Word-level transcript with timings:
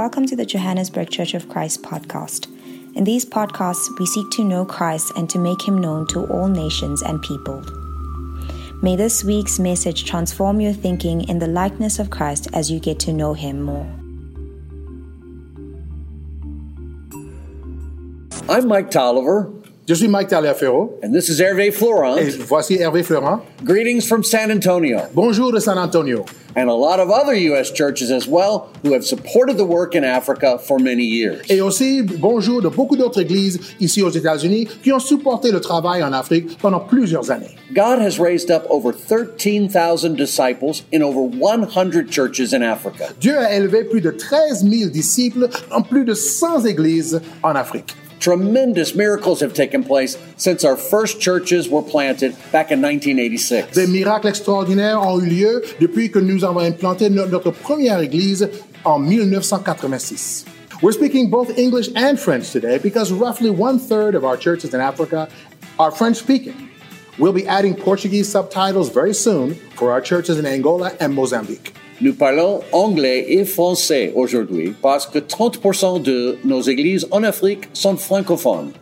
Welcome 0.00 0.24
to 0.28 0.34
the 0.34 0.46
Johannesburg 0.46 1.10
Church 1.10 1.34
of 1.34 1.46
Christ 1.50 1.82
podcast. 1.82 2.46
In 2.96 3.04
these 3.04 3.26
podcasts, 3.26 3.86
we 3.98 4.06
seek 4.06 4.30
to 4.30 4.42
know 4.42 4.64
Christ 4.64 5.12
and 5.14 5.28
to 5.28 5.38
make 5.38 5.60
him 5.60 5.76
known 5.76 6.06
to 6.06 6.24
all 6.28 6.48
nations 6.48 7.02
and 7.02 7.20
people. 7.20 7.60
May 8.80 8.96
this 8.96 9.22
week's 9.22 9.58
message 9.58 10.06
transform 10.06 10.58
your 10.58 10.72
thinking 10.72 11.28
in 11.28 11.38
the 11.38 11.46
likeness 11.46 11.98
of 11.98 12.08
Christ 12.08 12.48
as 12.54 12.70
you 12.70 12.80
get 12.80 12.98
to 13.00 13.12
know 13.12 13.34
him 13.34 13.60
more. 13.60 13.84
I'm 18.48 18.68
Mike 18.68 18.90
Taliaferro, 18.90 19.62
Je 19.86 19.94
suis 19.96 20.08
Mike 20.08 20.30
Taliaferro 20.30 20.98
and 21.02 21.14
this 21.14 21.28
is 21.28 21.40
Hervé 21.42 21.74
Florent. 21.74 22.18
et 22.18 22.36
voici 22.38 22.78
Hervé 22.78 23.04
Florent. 23.04 23.42
Greetings 23.66 24.08
from 24.08 24.24
San 24.24 24.50
Antonio 24.50 25.10
Bonjour 25.12 25.52
de 25.52 25.60
San 25.60 25.76
Antonio. 25.76 26.24
And 26.56 26.68
a 26.68 26.74
lot 26.74 27.00
of 27.00 27.10
other 27.10 27.34
U.S. 27.34 27.70
churches 27.70 28.10
as 28.10 28.26
well 28.26 28.70
who 28.82 28.92
have 28.92 29.04
supported 29.04 29.56
the 29.56 29.64
work 29.64 29.94
in 29.94 30.04
Africa 30.04 30.58
for 30.58 30.78
many 30.78 31.04
years. 31.04 31.42
Et 31.48 31.60
aussi 31.60 32.02
bonjour 32.02 32.62
de 32.62 32.68
beaucoup 32.68 32.96
d'autres 32.96 33.20
églises 33.20 33.60
ici 33.80 34.02
aux 34.02 34.10
États-Unis 34.10 34.68
qui 34.82 34.92
ont 34.92 34.98
supporté 34.98 35.52
le 35.52 35.60
travail 35.60 36.02
en 36.02 36.12
Afrique 36.12 36.58
pendant 36.58 36.80
plusieurs 36.80 37.30
années. 37.30 37.56
God 37.72 38.00
has 38.00 38.18
raised 38.18 38.50
up 38.50 38.66
over 38.68 38.92
13,000 38.92 40.16
disciples 40.16 40.82
in 40.92 41.02
over 41.02 41.22
100 41.22 42.10
churches 42.10 42.52
in 42.52 42.62
Africa. 42.62 43.08
Dieu 43.20 43.38
a 43.38 43.54
élevé 43.54 43.84
plus 43.84 44.00
de 44.00 44.10
13 44.10 44.68
000 44.68 44.90
disciples 44.90 45.48
dans 45.70 45.82
plus 45.82 46.04
de 46.04 46.14
100 46.14 46.66
églises 46.66 47.20
en 47.42 47.54
Afrique. 47.54 47.94
Tremendous 48.20 48.94
miracles 48.94 49.40
have 49.40 49.54
taken 49.54 49.82
place 49.82 50.18
since 50.36 50.62
our 50.62 50.76
first 50.76 51.22
churches 51.22 51.70
were 51.70 51.80
planted 51.80 52.32
back 52.52 52.70
in 52.70 52.82
1986. 52.82 53.74
Des 53.74 53.86
miracles 53.86 54.28
extraordinaires 54.28 55.00
ont 55.00 55.18
eu 55.20 55.26
lieu 55.26 55.62
depuis 55.80 56.10
que 56.10 56.18
nous 56.18 56.44
avons 56.44 56.60
implanté 56.60 57.08
notre 57.08 57.50
première 57.50 58.00
église 58.00 58.50
en 58.84 58.98
1986. 58.98 60.44
We're 60.82 60.92
speaking 60.92 61.30
both 61.30 61.58
English 61.58 61.88
and 61.96 62.18
French 62.18 62.50
today 62.52 62.78
because 62.78 63.10
roughly 63.10 63.48
one 63.48 63.78
third 63.78 64.14
of 64.14 64.22
our 64.22 64.36
churches 64.36 64.74
in 64.74 64.80
Africa 64.82 65.26
are 65.78 65.90
French 65.90 66.16
speaking. 66.16 66.68
We'll 67.18 67.32
be 67.32 67.46
adding 67.46 67.74
Portuguese 67.74 68.28
subtitles 68.28 68.90
very 68.90 69.14
soon 69.14 69.54
for 69.76 69.92
our 69.92 70.02
churches 70.02 70.38
in 70.38 70.44
Angola 70.44 70.92
and 71.00 71.14
Mozambique. 71.14 71.74
Nous 72.02 72.14
parlons 72.14 72.60
anglais 72.72 73.26
et 73.28 73.44
français 73.44 74.10
aujourd'hui 74.14 74.74
parce 74.80 75.06
que 75.06 75.18
30% 75.18 76.00
de 76.00 76.38
nos 76.44 76.62
églises 76.62 77.06
en 77.10 77.22
Afrique 77.22 77.68
sont 77.74 77.98
francophones. 77.98 78.72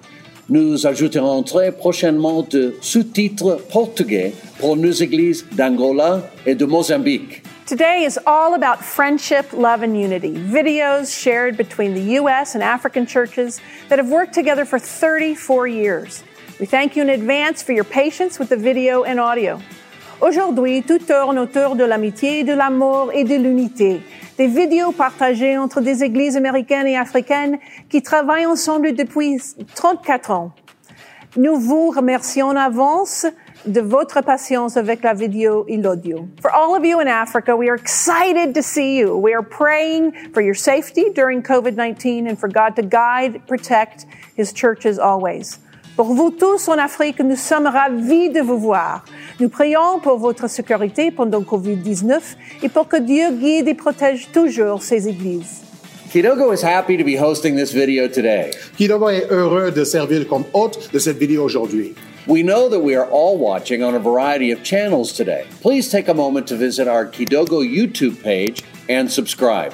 Nous 0.49 0.87
ajouterons 0.87 1.43
très 1.43 1.73
prochainement 1.73 2.43
de 2.43 2.77
sous-titres 2.81 3.59
portugais 3.73 4.33
pour 4.61 4.77
nos 4.77 4.93
églises 4.93 5.45
d'Angola 5.51 6.31
et 6.47 6.55
de 6.55 6.65
Mozambique. 6.65 7.43
Today 7.67 8.05
is 8.05 8.19
all 8.25 8.55
about 8.55 8.85
friendship, 8.85 9.53
love, 9.53 9.83
and 9.83 10.01
unity. 10.01 10.33
Videos 10.33 11.13
shared 11.13 11.57
between 11.57 11.95
the 11.95 12.21
U.S. 12.21 12.55
and 12.55 12.63
African 12.63 13.05
churches 13.05 13.61
that 13.89 13.99
have 13.99 14.09
worked 14.09 14.33
together 14.33 14.65
for 14.65 14.79
34 14.79 15.67
years. 15.67 16.23
We 16.61 16.67
thank 16.67 16.95
you 16.95 17.03
in 17.03 17.11
advance 17.11 17.65
for 17.65 17.73
your 17.73 17.85
patience 17.85 18.39
with 18.39 18.49
the 18.49 18.57
video 18.57 19.03
and 19.03 19.19
audio. 19.19 19.61
Aujourd'hui, 20.21 20.83
tout 20.83 20.99
tourne 20.99 21.39
autour 21.39 21.77
de 21.77 21.85
l'amitié, 21.85 22.43
de 22.43 22.53
l'amour 22.53 23.11
et 23.15 23.23
de 23.23 23.37
l'unité. 23.37 24.01
Des 24.37 24.49
vidéos 24.49 24.91
partagées 24.91 25.57
entre 25.57 25.81
des 25.81 26.03
églises 26.03 26.37
américaines 26.37 26.89
et 26.89 26.97
africaines 26.97 27.59
qui 27.89 28.03
travaillent 28.03 28.47
ensemble 28.47 28.95
depuis 28.95 29.41
34 29.77 30.33
ans. 30.33 30.51
Nous 31.37 31.55
vous 31.61 31.91
remercions 31.91 32.49
en 32.49 32.57
avance 32.57 33.27
de 33.65 33.81
votre 33.81 34.21
patience 34.21 34.77
avec 34.77 35.05
la 35.05 35.15
vidéo 35.15 35.65
et 35.69 35.77
l'audio. 35.77 36.27
For 36.43 36.51
all 36.53 36.75
of 36.75 36.85
you 36.85 36.99
in 36.99 37.07
Africa, 37.07 37.55
we 37.55 37.69
are 37.69 37.77
excited 37.77 38.55
to 38.55 38.63
see 38.63 38.99
you. 38.99 39.17
We 39.17 39.35
are 39.35 39.45
praying 39.45 40.13
for 40.35 40.43
your 40.43 40.55
safety 40.55 41.11
during 41.15 41.43
COVID-19 41.43 42.29
and 42.29 42.37
for 42.37 42.49
God 42.49 42.75
to 42.75 42.83
guide, 42.83 43.47
protect 43.47 44.07
His 44.37 44.53
churches 44.53 44.99
always. 44.99 45.61
Pour 45.99 46.15
vous 46.15 46.31
tous 46.31 46.69
en 46.69 46.79
Afrique, 46.79 47.19
nous 47.19 47.35
sommes 47.35 47.67
ravis 47.67 48.31
de 48.31 48.41
vous 48.41 48.57
voir. 48.57 49.05
Nous 49.41 49.49
prions 49.49 49.99
pour 50.01 50.17
votre 50.17 50.49
sécurité 50.49 51.11
pendant 51.11 51.41
COVID-19 51.41 52.21
et 52.63 52.69
pour 52.69 52.87
que 52.87 52.99
Dieu 52.99 53.33
guide 53.33 53.67
et 53.67 53.75
protège 53.75 54.29
toujours 54.33 54.81
ses 54.81 55.09
églises. 55.09 55.63
Kidogo 56.13 56.53
is 56.53 56.63
happy 56.63 56.97
to 56.97 57.03
be 57.03 57.17
hosting 57.21 57.57
this 57.57 57.73
video 57.73 58.07
today. 58.07 58.53
Kidogo 58.77 59.09
est 59.09 59.27
heureux 59.29 59.73
de 59.73 59.83
servir 59.83 60.29
comme 60.29 60.45
hôte 60.53 60.89
de 60.93 61.01
cette 61.01 61.19
vidéo 61.19 61.43
aujourd'hui. 61.43 61.97
We 62.29 62.45
know 62.45 62.69
that 62.69 62.79
we 62.79 62.95
are 62.95 63.09
all 63.11 63.37
watching 63.37 63.83
on 63.83 63.97
a 63.97 63.99
variety 63.99 64.53
of 64.53 64.63
channels 64.63 65.13
today. 65.13 65.47
Please 65.63 65.91
take 65.91 66.07
a 66.07 66.15
moment 66.15 66.47
to 66.47 66.57
visit 66.57 66.87
our 66.87 67.07
Kidogo 67.07 67.61
YouTube 67.61 68.23
page 68.23 68.63
and 68.89 69.11
subscribe. 69.11 69.73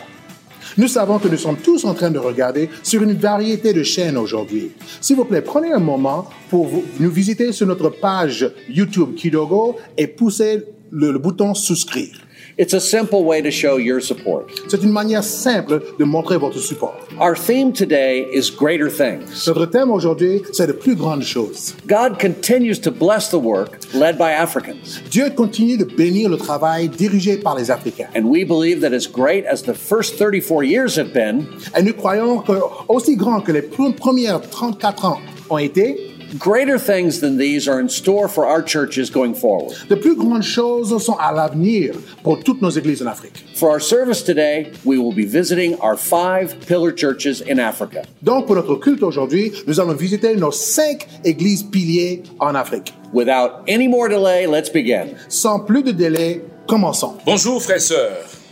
Nous 0.76 0.88
savons 0.88 1.18
que 1.18 1.28
nous 1.28 1.36
sommes 1.36 1.56
tous 1.58 1.84
en 1.84 1.94
train 1.94 2.10
de 2.10 2.18
regarder 2.18 2.68
sur 2.82 3.02
une 3.02 3.14
variété 3.14 3.72
de 3.72 3.82
chaînes 3.82 4.16
aujourd'hui. 4.16 4.72
S'il 5.00 5.16
vous 5.16 5.24
plaît, 5.24 5.40
prenez 5.42 5.72
un 5.72 5.78
moment 5.78 6.28
pour 6.50 6.66
vous- 6.66 6.84
nous 6.98 7.10
visiter 7.10 7.52
sur 7.52 7.66
notre 7.66 7.90
page 7.90 8.50
YouTube 8.68 9.14
Kidogo 9.14 9.76
et 9.96 10.06
poussez 10.08 10.62
le, 10.90 11.12
le 11.12 11.18
bouton 11.18 11.54
souscrire. 11.54 12.20
It's 12.56 12.72
a 12.72 12.78
simple 12.80 13.24
way 13.24 13.42
to 13.42 13.50
show 13.50 13.78
your 13.78 14.00
support. 14.00 14.46
C'est 14.68 14.80
une 14.84 14.92
manière 14.92 15.24
simple 15.24 15.82
de 15.98 16.04
montrer 16.04 16.36
votre 16.38 16.60
support. 16.60 16.94
Our 17.20 17.34
theme 17.36 17.72
today 17.72 18.28
is 18.32 18.48
greater 18.48 18.88
things. 18.88 19.44
Notre 19.48 19.66
thème 19.66 19.90
aujourd'hui, 19.90 20.40
c'est 20.52 20.68
de 20.68 20.72
plus 20.72 20.94
grandes 20.94 21.24
choses. 21.24 21.74
God 21.88 22.20
continues 22.20 22.78
to 22.82 22.92
bless 22.92 23.28
the 23.30 23.40
work 23.40 23.80
led 23.92 24.18
by 24.18 24.30
Africans. 24.30 25.00
Dieu 25.10 25.30
continue 25.30 25.76
de 25.76 25.84
bénir 25.84 26.28
le 26.28 26.36
travail 26.36 26.88
dirigé 26.88 27.38
par 27.38 27.56
les 27.56 27.72
Africains. 27.72 28.06
And 28.14 28.26
we 28.26 28.44
believe 28.44 28.80
that 28.82 28.92
as 28.94 29.08
great 29.08 29.44
as 29.46 29.62
the 29.62 29.74
first 29.74 30.16
34 30.16 30.62
years 30.62 30.96
have 30.96 31.12
been, 31.12 31.46
Et 31.76 31.82
nous 31.82 31.92
croyons 31.94 32.38
que, 32.38 32.52
aussi 32.88 33.16
grand 33.16 33.40
que 33.40 33.50
les 33.50 33.62
pre- 33.62 33.92
premières 33.96 34.40
34 34.40 35.04
ans 35.06 35.18
ont 35.50 35.58
été, 35.58 36.13
greater 36.38 36.78
things 36.78 37.20
than 37.20 37.36
these 37.38 37.68
are 37.68 37.80
in 37.80 37.88
store 37.88 38.28
for 38.28 38.46
our 38.46 38.62
churches 38.62 39.10
going 39.10 39.34
forward. 39.34 39.74
de 39.88 39.96
plus 39.96 40.16
grandes 40.16 40.42
choses 40.42 40.96
sont 41.02 41.16
à 41.18 41.32
l'avenir 41.32 41.94
pour 42.22 42.42
toutes 42.42 42.60
nos 42.62 42.70
églises 42.70 43.02
en 43.02 43.06
Afrique. 43.06 43.44
For 43.54 43.70
our 43.70 43.80
service 43.80 44.22
today, 44.22 44.72
we 44.84 44.98
will 44.98 45.14
be 45.14 45.24
visiting 45.26 45.74
our 45.80 45.96
five 45.96 46.54
pillar 46.66 46.92
churches 46.92 47.40
in 47.40 47.58
Africa. 47.58 48.02
Donc, 48.22 48.46
pour 48.46 48.56
notre 48.56 48.76
culte 48.76 49.02
aujourd'hui, 49.02 49.52
nous 49.66 49.80
allons 49.80 49.94
visiter 49.94 50.34
nos 50.36 50.52
cinq 50.52 51.06
églises 51.24 51.62
piliers 51.62 52.22
en 52.40 52.54
Afrique. 52.54 52.92
Without 53.12 53.62
any 53.68 53.86
more 53.88 54.08
delay, 54.08 54.46
let's 54.46 54.70
begin. 54.70 55.14
Sans 55.28 55.60
plus 55.60 55.82
de 55.82 55.92
délai, 55.92 56.42
commençons. 56.66 57.14
Bonjour 57.24 57.62
frères 57.62 57.76
et 57.76 57.80
sœurs. 57.80 58.43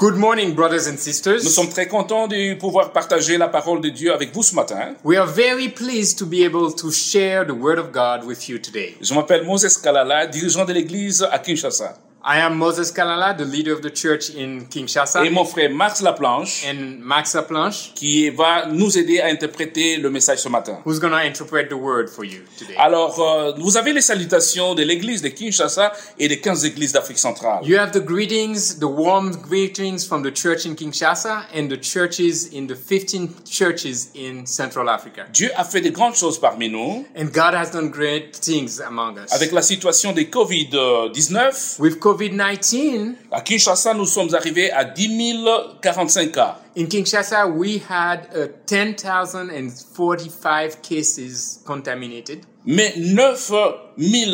Good 0.00 0.16
morning, 0.16 0.54
brothers 0.54 0.88
and 0.88 0.96
sisters. 0.96 1.44
Nous 1.44 1.50
sommes 1.50 1.68
très 1.68 1.86
contents 1.86 2.26
de 2.26 2.54
pouvoir 2.54 2.90
partager 2.90 3.36
la 3.36 3.48
parole 3.48 3.82
de 3.82 3.90
Dieu 3.90 4.14
avec 4.14 4.32
vous 4.32 4.42
ce 4.42 4.54
matin. 4.54 4.94
We 5.04 5.18
are 5.18 5.26
very 5.26 5.68
pleased 5.68 6.18
to 6.20 6.24
be 6.24 6.42
able 6.42 6.72
to 6.72 6.90
share 6.90 7.44
the 7.44 7.52
Word 7.52 7.78
of 7.78 7.92
God 7.92 8.24
with 8.24 8.48
you 8.48 8.58
today. 8.58 8.96
Je 9.02 9.12
m'appelle 9.12 9.44
Moses 9.44 9.76
Kalala, 9.76 10.26
dirigeant 10.26 10.64
de 10.64 10.72
l'église 10.72 11.28
à 11.30 11.38
Kinshasa. 11.38 11.98
I 12.22 12.38
am 12.40 12.58
Moses 12.58 12.92
Kalala, 12.92 13.34
the 13.36 13.46
leader 13.46 13.72
of 13.72 13.80
the 13.80 13.90
church 13.90 14.28
in 14.34 14.66
Kinshasa, 14.68 15.24
Et 15.24 15.30
mon 15.30 15.44
frère 15.46 15.70
Max 15.72 16.02
Laplanche, 16.02 16.64
and 16.68 16.98
Max 17.00 17.34
Laplanche, 17.34 17.92
qui 17.94 18.28
va 18.28 18.66
nous 18.66 18.98
aider 18.98 19.20
à 19.20 19.28
interpréter 19.28 19.96
le 19.96 20.10
message 20.10 20.40
ce 20.40 20.48
matin. 20.50 20.78
who's 20.84 20.98
going 21.00 21.12
to 21.12 21.16
interpret 21.18 21.68
the 21.70 21.76
Word 21.76 22.10
for 22.10 22.24
you 22.24 22.40
today. 22.58 22.74
Alors, 22.78 23.18
euh, 23.20 23.52
vous 23.56 23.78
avez 23.78 23.94
les 23.94 24.02
salutations 24.02 24.74
de 24.74 24.82
l'église 24.82 25.22
de 25.22 25.28
Kinshasa 25.28 25.92
et 26.18 26.28
des 26.28 26.38
15 26.40 26.66
églises 26.66 26.92
d'Afrique 26.92 27.18
centrale. 27.18 27.60
You 27.64 27.78
have 27.78 27.92
the 27.92 28.04
greetings, 28.04 28.78
the 28.78 28.84
warm 28.84 29.30
greetings 29.48 30.04
from 30.06 30.22
the 30.22 30.32
church 30.34 30.66
in 30.66 30.74
Kinshasa 30.74 31.46
and 31.56 31.68
the 31.68 31.80
churches 31.80 32.50
in 32.52 32.66
the 32.66 32.74
15 32.76 33.30
churches 33.48 34.10
in 34.14 34.44
Central 34.44 34.90
Africa. 34.90 35.22
Dieu 35.32 35.50
a 35.56 35.64
fait 35.64 35.80
de 35.80 35.88
grandes 35.88 36.16
choses 36.16 36.38
parmi 36.38 36.68
nous. 36.68 37.06
And 37.16 37.32
God 37.32 37.54
has 37.54 37.70
done 37.70 37.88
great 37.90 38.38
things 38.38 38.78
among 38.86 39.16
us. 39.18 39.32
Avec 39.32 39.52
la 39.52 39.62
situation 39.62 40.12
des 40.12 40.26
Covid-19, 40.26 41.78
With 41.80 41.98
COVID-19, 42.14 43.14
à 43.30 43.40
Kinshasa, 43.40 43.94
nous 43.94 44.04
sommes 44.06 44.34
arrivés 44.34 44.70
à 44.72 44.84
10 44.84 45.44
045 45.80 46.32
cas. 46.32 46.58
In 46.76 46.86
Kinshasa, 46.86 47.46
we 47.46 47.80
had 47.88 48.28
uh, 48.34 48.48
10,045 48.66 50.82
cases 50.82 51.60
contaminated. 51.64 52.40
Mais 52.66 52.92
9 52.96 53.52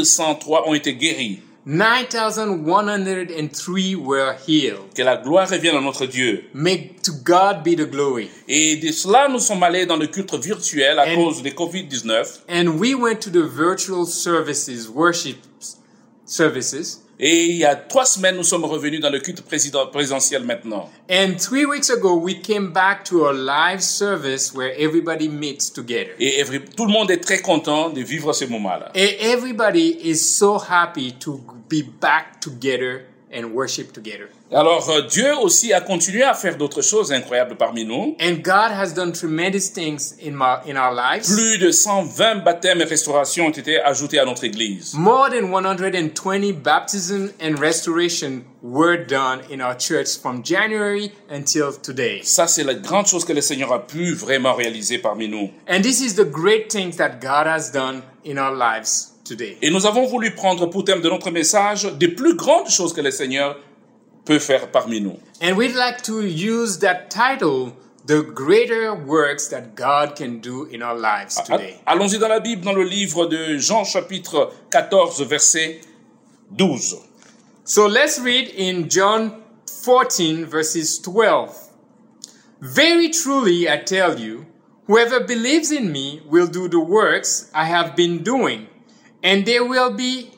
103 0.05 0.69
ont 0.69 0.75
été 0.75 0.95
guéris. 0.95 1.41
9,103 1.67 3.97
were 3.97 4.35
healed. 4.47 4.95
Que 4.95 5.03
la 5.03 5.17
gloire 5.17 5.49
revienne 5.51 5.75
à 5.77 5.81
notre 5.81 6.07
Dieu. 6.07 6.45
May 6.55 6.93
to 7.03 7.11
God 7.25 7.65
be 7.65 7.75
the 7.77 7.91
glory. 7.91 8.31
Et 8.47 8.77
de 8.77 8.93
cela, 8.93 9.27
nous 9.29 9.41
sommes 9.41 9.65
allés 9.65 9.85
dans 9.85 9.97
le 9.97 10.07
culte 10.07 10.33
virtuel 10.37 10.97
à 11.01 11.09
And- 11.09 11.17
cause 11.17 11.43
de 11.43 11.51
Covid-19. 11.51 12.43
And 12.49 12.79
we 12.79 12.95
went 12.95 13.19
to 13.21 13.31
the 13.31 13.43
virtual 13.43 14.07
services, 14.07 14.89
worship 14.89 15.39
services. 16.25 17.03
Et 17.19 17.47
il 17.47 17.57
y 17.57 17.65
a 17.65 17.75
trois 17.75 18.05
semaines, 18.05 18.37
nous 18.37 18.43
sommes 18.45 18.67
revenus 18.67 19.01
dans 19.01 19.09
le 19.09 19.21
culte 19.21 19.41
président- 19.41 19.87
présentiel 19.87 20.43
maintenant. 20.45 20.91
And 21.11 21.37
three 21.39 21.65
weeks 21.65 21.89
ago, 21.89 22.15
we 22.17 22.35
came 22.43 22.73
back 22.73 23.05
to 23.05 23.27
a 23.27 23.33
live 23.33 23.81
service 23.81 24.53
where 24.55 24.73
everybody 24.79 25.29
meets 25.29 25.73
together. 25.73 26.11
Et 26.21 26.39
every- 26.39 26.61
tout 26.77 26.85
le 26.85 26.93
monde 26.93 27.11
est 27.11 27.23
très 27.23 27.41
content 27.41 27.89
de 27.89 28.03
vivre 28.03 28.33
ce 28.35 28.45
moment-là. 28.45 28.93
And 28.95 29.09
everybody 29.21 29.97
is 30.05 30.17
so 30.17 30.59
happy 30.69 31.15
to 31.21 31.41
be 31.71 31.83
back 32.01 32.41
together 32.41 33.07
and 33.33 33.53
worship 33.53 33.93
together. 33.93 34.29
Alors 34.53 34.89
euh, 34.89 35.03
Dieu 35.03 35.37
aussi 35.43 35.73
a 35.73 35.81
continué 35.81 36.23
à 36.23 36.35
faire 36.35 36.57
d'autres 36.57 36.83
choses 36.83 37.13
incroyables 37.13 37.57
parmi 37.57 37.85
nous. 37.85 38.17
And 38.21 38.43
God 38.43 38.71
has 38.71 38.93
done 38.95 39.13
tremendous 39.13 39.73
things 39.73 40.15
in, 40.25 40.33
my, 40.33 40.59
in 40.69 40.77
our 40.77 40.95
lives. 40.95 41.27
Plus 41.27 41.59
de 41.59 41.73
120 41.73 42.45
baptêmes 42.45 42.81
et 42.81 42.85
restaurations 42.85 43.47
ont 43.47 43.51
été 43.51 43.81
ajoutés 43.81 44.21
à 44.21 44.25
notre 44.25 44.45
église. 44.45 44.95
More 44.95 45.29
than 45.31 45.51
120 45.51 46.53
baptism 46.63 47.31
and 47.41 47.59
restoration 47.59 48.45
were 48.63 48.97
done 48.97 49.41
in 49.51 49.61
our 49.61 49.77
church 49.77 50.19
from 50.21 50.43
January 50.45 51.13
until 51.29 51.73
today. 51.73 52.21
Ça, 52.23 52.47
c'est 52.47 52.65
la 52.65 52.75
grande 52.75 53.07
chose 53.07 53.25
que 53.25 53.33
le 53.33 53.41
Seigneur 53.41 53.73
a 53.73 53.87
pu 53.87 54.15
vraiment 54.15 54.55
réaliser 54.55 54.99
parmi 54.99 55.29
nous. 55.29 55.51
And 55.69 55.83
this 55.83 56.01
is 56.01 56.15
the 56.15 56.25
great 56.25 56.71
things 56.71 56.97
that 56.97 57.21
God 57.21 57.47
has 57.47 57.71
done 57.73 58.03
in 58.25 58.39
our 58.39 58.55
lives. 58.55 59.16
Et 59.63 59.71
nous 59.71 59.87
avons 59.87 60.07
voulu 60.07 60.35
prendre 60.35 60.67
pour 60.67 60.85
thème 60.85 61.01
de 61.01 61.09
notre 61.09 61.31
message 61.31 61.85
des 61.99 62.09
plus 62.09 62.35
grandes 62.35 62.69
choses 62.69 62.93
que 62.93 63.01
le 63.01 63.11
Seigneur 63.11 63.59
peut 64.25 64.39
faire 64.39 64.71
parmi 64.71 65.01
nous. 65.01 65.19
And 65.43 65.57
we'd 65.57 65.75
like 65.75 66.03
to 66.03 66.23
use 66.23 66.79
that 66.79 67.09
title, 67.11 67.73
The 68.07 68.23
Greater 68.23 68.95
Works 68.95 69.49
That 69.49 69.75
God 69.75 70.17
Can 70.17 70.41
Do 70.41 70.69
in 70.73 70.83
Our 70.83 70.97
Lives 70.97 71.37
Today. 71.45 71.77
Allons-y 71.87 72.19
dans 72.19 72.29
la 72.29 72.41
Bible, 72.41 72.65
dans 72.65 72.73
le 72.75 72.85
livre 72.85 73.27
de 73.27 73.59
Jean 73.59 73.85
chapitre 73.85 74.53
14, 74.71 75.23
verset 75.25 75.81
12. 76.57 76.97
So 77.65 77.87
let's 77.87 78.21
read 78.21 78.49
in 78.57 78.89
John 78.89 79.43
14, 79.85 80.45
verses 80.45 81.01
12. 81.01 81.55
Very 82.61 83.11
truly, 83.11 83.69
I 83.69 83.79
tell 83.79 84.19
you, 84.19 84.47
whoever 84.87 85.21
believes 85.21 85.71
in 85.71 85.91
me 85.91 86.23
will 86.27 86.47
do 86.47 86.69
the 86.69 86.81
works 86.81 87.51
I 87.53 87.65
have 87.65 87.95
been 87.97 88.23
doing, 88.23 88.69
and 89.23 89.45
they 89.45 89.61
will 89.61 89.93
be, 89.93 90.31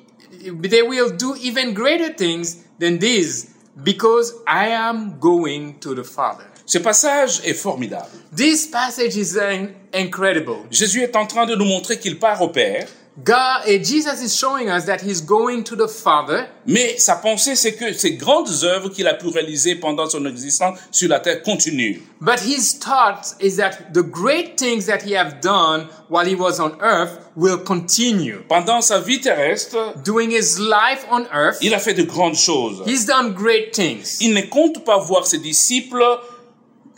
they 0.42 0.82
will 0.82 1.10
do 1.10 1.34
even 1.40 1.74
greater 1.74 2.12
things 2.12 2.64
than 2.78 2.98
these, 2.98 3.54
because 3.82 4.34
I 4.46 4.68
am 4.68 5.18
going 5.18 5.78
to 5.80 5.94
the 5.94 6.04
Father. 6.04 6.44
Ce 6.66 6.78
passage 6.78 7.40
est 7.46 7.54
formidable. 7.54 8.10
This 8.30 8.66
passage 8.66 9.16
is 9.16 9.36
uh, 9.36 9.68
incredible. 9.92 10.66
Jésus 10.70 11.02
est 11.02 11.16
en 11.16 11.26
train 11.26 11.46
de 11.46 11.56
nous 11.56 11.64
montrer 11.64 11.98
qu'il 11.98 12.18
part 12.18 12.42
au 12.42 12.50
Père, 12.50 12.88
God, 13.24 13.62
uh, 13.66 13.78
Jesus 13.82 14.22
is 14.22 14.36
showing 14.36 14.68
us 14.70 14.84
that 14.84 15.00
he's 15.00 15.20
going 15.20 15.64
to 15.64 15.74
the 15.74 15.88
Father, 15.88 16.46
mais 16.66 16.98
sa 16.98 17.16
pensée, 17.16 17.56
c'est 17.56 17.74
que 17.74 17.92
ces 17.92 18.12
grandes 18.12 18.62
œuvres 18.62 18.90
qu'il 18.90 19.08
a 19.08 19.14
pu 19.14 19.26
réaliser 19.28 19.74
pendant 19.74 20.08
son 20.08 20.24
existence 20.26 20.78
sur 20.92 21.08
la 21.08 21.18
terre 21.18 21.42
continuent. 21.42 21.98
but 22.20 22.38
his 22.40 22.74
thought 22.78 23.34
is 23.40 23.56
that 23.56 23.92
the 23.92 24.02
great 24.02 24.56
things 24.56 24.86
that 24.86 25.02
he 25.02 25.12
have 25.16 25.40
done 25.40 25.88
while 26.08 26.24
he 26.26 26.36
was 26.36 26.60
on 26.60 26.76
earth 26.80 27.18
will 27.34 27.58
continue. 27.58 28.38
Pendant 28.48 28.80
sa 28.82 29.00
vie 29.00 29.20
terrestre, 29.20 29.94
Doing 30.04 30.30
his 30.30 30.58
life 30.60 31.04
on 31.10 31.26
earth, 31.32 31.58
il 31.60 31.74
a 31.74 31.78
fait 31.80 31.94
de 31.94 32.04
grandes 32.04 32.36
choses. 32.36 32.82
he's 32.86 33.04
done 33.04 33.32
great 33.34 33.72
things. 33.74 34.18
Il 34.20 34.32
ne 34.32 34.42
compte 34.42 34.84
pas 34.84 34.98
voir 34.98 35.26
ses 35.26 35.38
disciples 35.38 36.04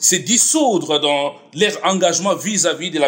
se 0.00 0.16
dissoudre 0.16 0.98
dans 0.98 1.34
leur 1.54 1.72
engagement 1.84 2.34
vis-à-vis 2.34 2.90
de 2.90 2.98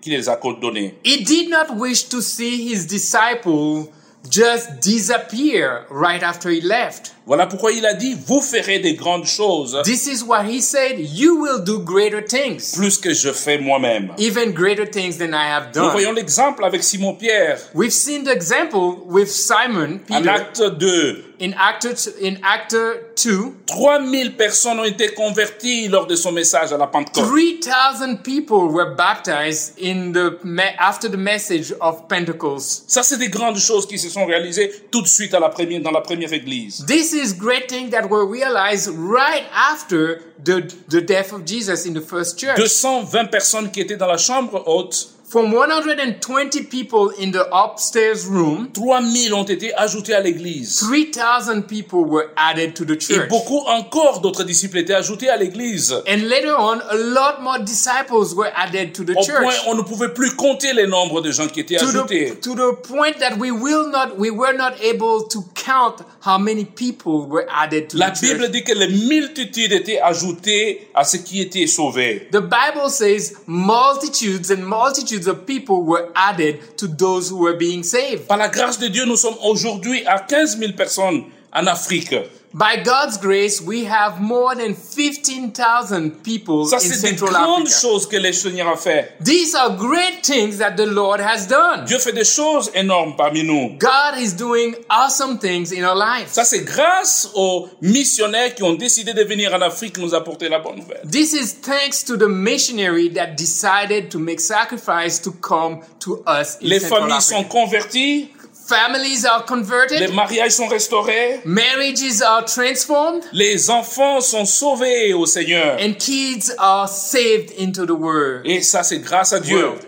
qu'il. 0.00 0.92
He 1.04 1.24
did 1.24 1.50
not 1.50 1.74
wish 1.76 2.08
to 2.08 2.20
see 2.20 2.70
his 2.70 2.86
disciple 2.86 3.88
just 4.30 4.80
disappear 4.80 5.86
right 5.90 6.22
after 6.22 6.50
he 6.50 6.60
left. 6.60 7.14
Voilà 7.28 7.46
pourquoi 7.46 7.72
il 7.72 7.84
a 7.84 7.92
dit, 7.92 8.16
vous 8.26 8.40
ferez 8.40 8.78
des 8.78 8.94
grandes 8.94 9.26
choses, 9.26 9.78
This 9.84 10.06
is 10.06 10.24
what 10.24 10.44
he 10.44 10.62
said, 10.62 10.98
you 10.98 11.38
will 11.38 11.62
do 11.62 11.78
greater 11.78 12.24
things, 12.24 12.72
plus 12.74 12.96
que 12.96 13.12
je 13.12 13.30
fais 13.32 13.58
moi-même. 13.58 14.14
even 14.16 14.52
greater 14.52 14.88
things 14.90 15.18
than 15.18 15.34
I 15.34 15.50
have 15.52 15.66
Nous 15.76 15.90
voyons 15.90 16.08
done. 16.14 16.16
l'exemple 16.16 16.64
avec 16.64 16.82
Simon-Pierre, 16.82 17.58
We've 17.74 17.92
seen 17.92 18.24
the 18.24 18.30
example 18.32 19.02
with 19.04 19.28
Simon 19.28 20.00
en 20.10 20.20
Peter 20.22 20.28
acte 20.30 20.62
2. 20.78 21.24
in 21.40 21.52
Act 21.58 21.86
in 22.22 22.36
Act 22.42 22.74
2. 23.16 23.52
3000 23.66 24.36
personnes 24.36 24.80
ont 24.80 24.84
été 24.84 25.08
converties 25.08 25.88
lors 25.88 26.06
de 26.06 26.16
son 26.16 26.32
message 26.32 26.72
à 26.72 26.76
la 26.78 26.86
Pentecôte. 26.86 27.22
3,000 27.24 28.22
people 28.22 28.68
were 28.72 28.94
baptized 28.96 29.74
in 29.82 30.12
the 30.12 30.36
after 30.78 31.08
the 31.10 31.16
message 31.16 31.74
of 31.80 32.08
Pentecost. 32.08 32.84
Ça, 32.88 33.02
c'est 33.02 33.18
des 33.18 33.28
grandes 33.28 33.58
choses 33.58 33.86
qui 33.86 33.98
se 33.98 34.08
sont 34.08 34.24
réalisées 34.26 34.72
tout 34.90 35.02
de 35.02 35.08
suite 35.08 35.34
à 35.34 35.40
la 35.40 35.48
première, 35.48 35.80
dans 35.80 35.90
la 35.90 36.00
première 36.00 36.32
église. 36.32 36.84
This 36.86 37.12
is 37.18 37.32
great 37.32 37.68
things 37.68 37.90
that 37.90 38.08
were 38.08 38.24
realized 38.26 38.88
right 38.88 39.44
after 39.52 40.22
the, 40.42 40.60
death 41.04 41.32
of 41.32 41.44
Jesus 41.44 41.86
in 41.86 41.94
the 41.94 42.00
first 42.00 42.38
church. 42.38 42.56
220 42.56 43.30
personnes 43.30 43.70
qui 43.70 43.80
étaient 43.80 43.96
dans 43.96 44.08
la 44.08 44.16
chambre 44.16 44.62
haute, 44.66 45.08
From 45.30 45.52
120 45.52 46.64
people 46.70 47.10
in 47.10 47.32
the 47.32 47.44
upstairs 47.52 48.24
room, 48.26 48.70
3000 48.72 49.34
ont 49.34 49.44
été 49.44 49.74
ajoutés 49.74 50.14
à 50.14 50.20
l'église. 50.20 50.76
3,000 50.80 51.66
people 51.66 51.98
were 52.06 52.30
added 52.34 52.72
to 52.74 52.86
the 52.86 52.92
Et 52.92 52.98
church. 52.98 53.28
beaucoup 53.28 53.58
encore 53.66 54.20
d'autres 54.22 54.42
disciples 54.44 54.78
étaient 54.78 54.94
ajoutés 54.94 55.28
à 55.28 55.36
l'église. 55.36 55.92
And 56.08 56.22
later 56.30 56.54
on, 56.58 56.80
a 56.80 56.94
lot 56.96 57.42
more 57.42 57.58
disciples 57.58 58.34
were 58.34 58.50
added 58.56 58.94
to 58.94 59.04
the 59.04 59.14
Au 59.18 59.22
church. 59.22 59.42
point 59.42 59.54
on 59.66 59.74
ne 59.74 59.82
pouvait 59.82 60.14
plus 60.14 60.30
compter 60.34 60.72
de 60.72 61.30
gens 61.30 61.46
qui 61.48 61.60
étaient 61.60 61.76
To 61.76 61.88
ajoutés. 61.88 62.30
the, 62.30 62.40
to 62.40 62.54
the 62.54 62.74
point 62.88 63.18
that 63.18 63.36
we 63.38 63.50
will 63.50 63.86
not, 63.90 64.16
we 64.16 64.30
were 64.30 64.56
not 64.56 64.80
able 64.82 65.24
to 65.28 65.44
count 65.54 65.96
how 66.24 66.38
many 66.38 66.64
people 66.64 67.26
were 67.28 67.46
added 67.50 67.88
to 67.90 67.98
La 67.98 68.12
the 68.12 68.20
Bible 68.22 68.38
church. 68.44 68.50
dit 68.52 68.64
que 68.64 68.72
les 68.72 68.88
multitudes 68.88 69.72
étaient 69.72 70.00
ajoutées 70.00 70.88
à 70.94 71.04
qui. 71.04 72.30
The 72.32 72.40
Bible 72.40 72.88
says 72.88 73.34
multitudes 73.46 74.50
and 74.50 74.62
multitudes 74.64 75.17
of 75.26 75.46
people 75.46 75.82
were 75.82 76.10
added 76.14 76.76
to 76.76 76.86
those 76.86 77.30
who 77.30 77.38
were 77.38 77.56
being 77.56 77.82
saved. 77.82 78.26
Par 78.26 78.38
la 78.38 78.48
grâce 78.48 78.78
de 78.78 78.88
Dieu, 78.88 79.04
nous 79.06 79.16
sommes 79.16 79.36
aujourd'hui 79.42 80.04
à 80.06 80.18
15 80.20 80.58
000 80.58 80.72
personnes 80.72 81.24
en 81.52 81.66
Afrique. 81.66 82.14
By 82.54 82.82
God's 82.82 83.18
grace, 83.18 83.60
we 83.60 83.84
have 83.84 84.20
more 84.22 84.54
than 84.56 84.72
15,000 84.74 86.22
people 86.22 86.66
Ça, 86.66 86.76
in 86.76 86.80
c'est 86.80 86.88
des 87.02 87.08
Central 87.18 87.30
grandes 87.30 87.66
Africa. 87.68 87.78
choses 87.80 88.06
que 88.08 88.16
le 88.16 88.32
Seigneur 88.32 88.68
a 88.68 88.76
fait. 88.76 89.12
These 89.22 89.54
are 89.54 89.70
great 89.76 90.22
things 90.22 90.56
that 90.58 90.72
the 90.76 90.86
Lord 90.86 91.20
has 91.20 91.46
done. 91.46 91.84
Dieu 91.84 91.98
fait 91.98 92.12
des 92.14 92.24
choses 92.24 92.70
énormes 92.74 93.14
parmi 93.16 93.44
nous. 93.44 93.76
God 93.78 94.18
is 94.18 94.32
doing 94.34 94.74
awesome 94.88 95.38
things 95.38 95.72
in 95.72 95.84
our 95.84 95.94
lives. 95.94 96.28
Ça, 96.32 96.44
c'est 96.44 96.64
grâce 96.64 97.30
aux 97.34 97.68
missionnaires 97.82 98.54
qui 98.54 98.62
ont 98.62 98.74
décidé 98.74 99.12
de 99.12 99.24
venir 99.24 99.52
en 99.52 99.60
Afrique 99.60 99.98
nous 99.98 100.14
apporter 100.14 100.48
la 100.48 100.58
bonne 100.58 100.76
nouvelle. 100.76 101.02
This 101.10 101.34
is 101.34 101.60
thanks 101.60 102.02
to 102.04 102.16
the 102.16 102.28
missionary 102.28 103.10
that 103.12 103.34
decided 103.36 104.08
to 104.10 104.18
make 104.18 104.40
sacrifice 104.40 105.20
to 105.20 105.32
come 105.32 105.80
to 106.00 106.22
us 106.26 106.56
in 106.62 106.66
Les 106.68 106.80
Central 106.80 107.00
familles 107.02 107.16
Africa. 107.18 107.36
sont 107.36 107.44
converties, 107.44 108.28
Families 108.68 109.24
are 109.24 109.38
les 109.40 109.46
converted, 109.46 110.12
mariages 110.14 110.52
sont 110.52 110.68
restaurés, 110.68 111.40
marriages 111.46 112.20
are 112.20 112.44
transformed, 112.44 113.22
les 113.32 113.70
enfants 113.70 114.20
sont 114.20 114.44
sauvés 114.44 115.14
au 115.14 115.24
Seigneur. 115.24 115.78
and 115.80 115.94
kids 115.98 116.52
are 116.58 116.86
saved 116.86 117.50
into 117.58 117.86
the 117.86 117.98
word. 117.98 118.42
Et 118.44 118.60
ça, 118.60 118.82
c'est 118.82 118.98
grâce 118.98 119.32
à 119.32 119.40
Dieu. 119.40 119.56
world. 119.56 119.87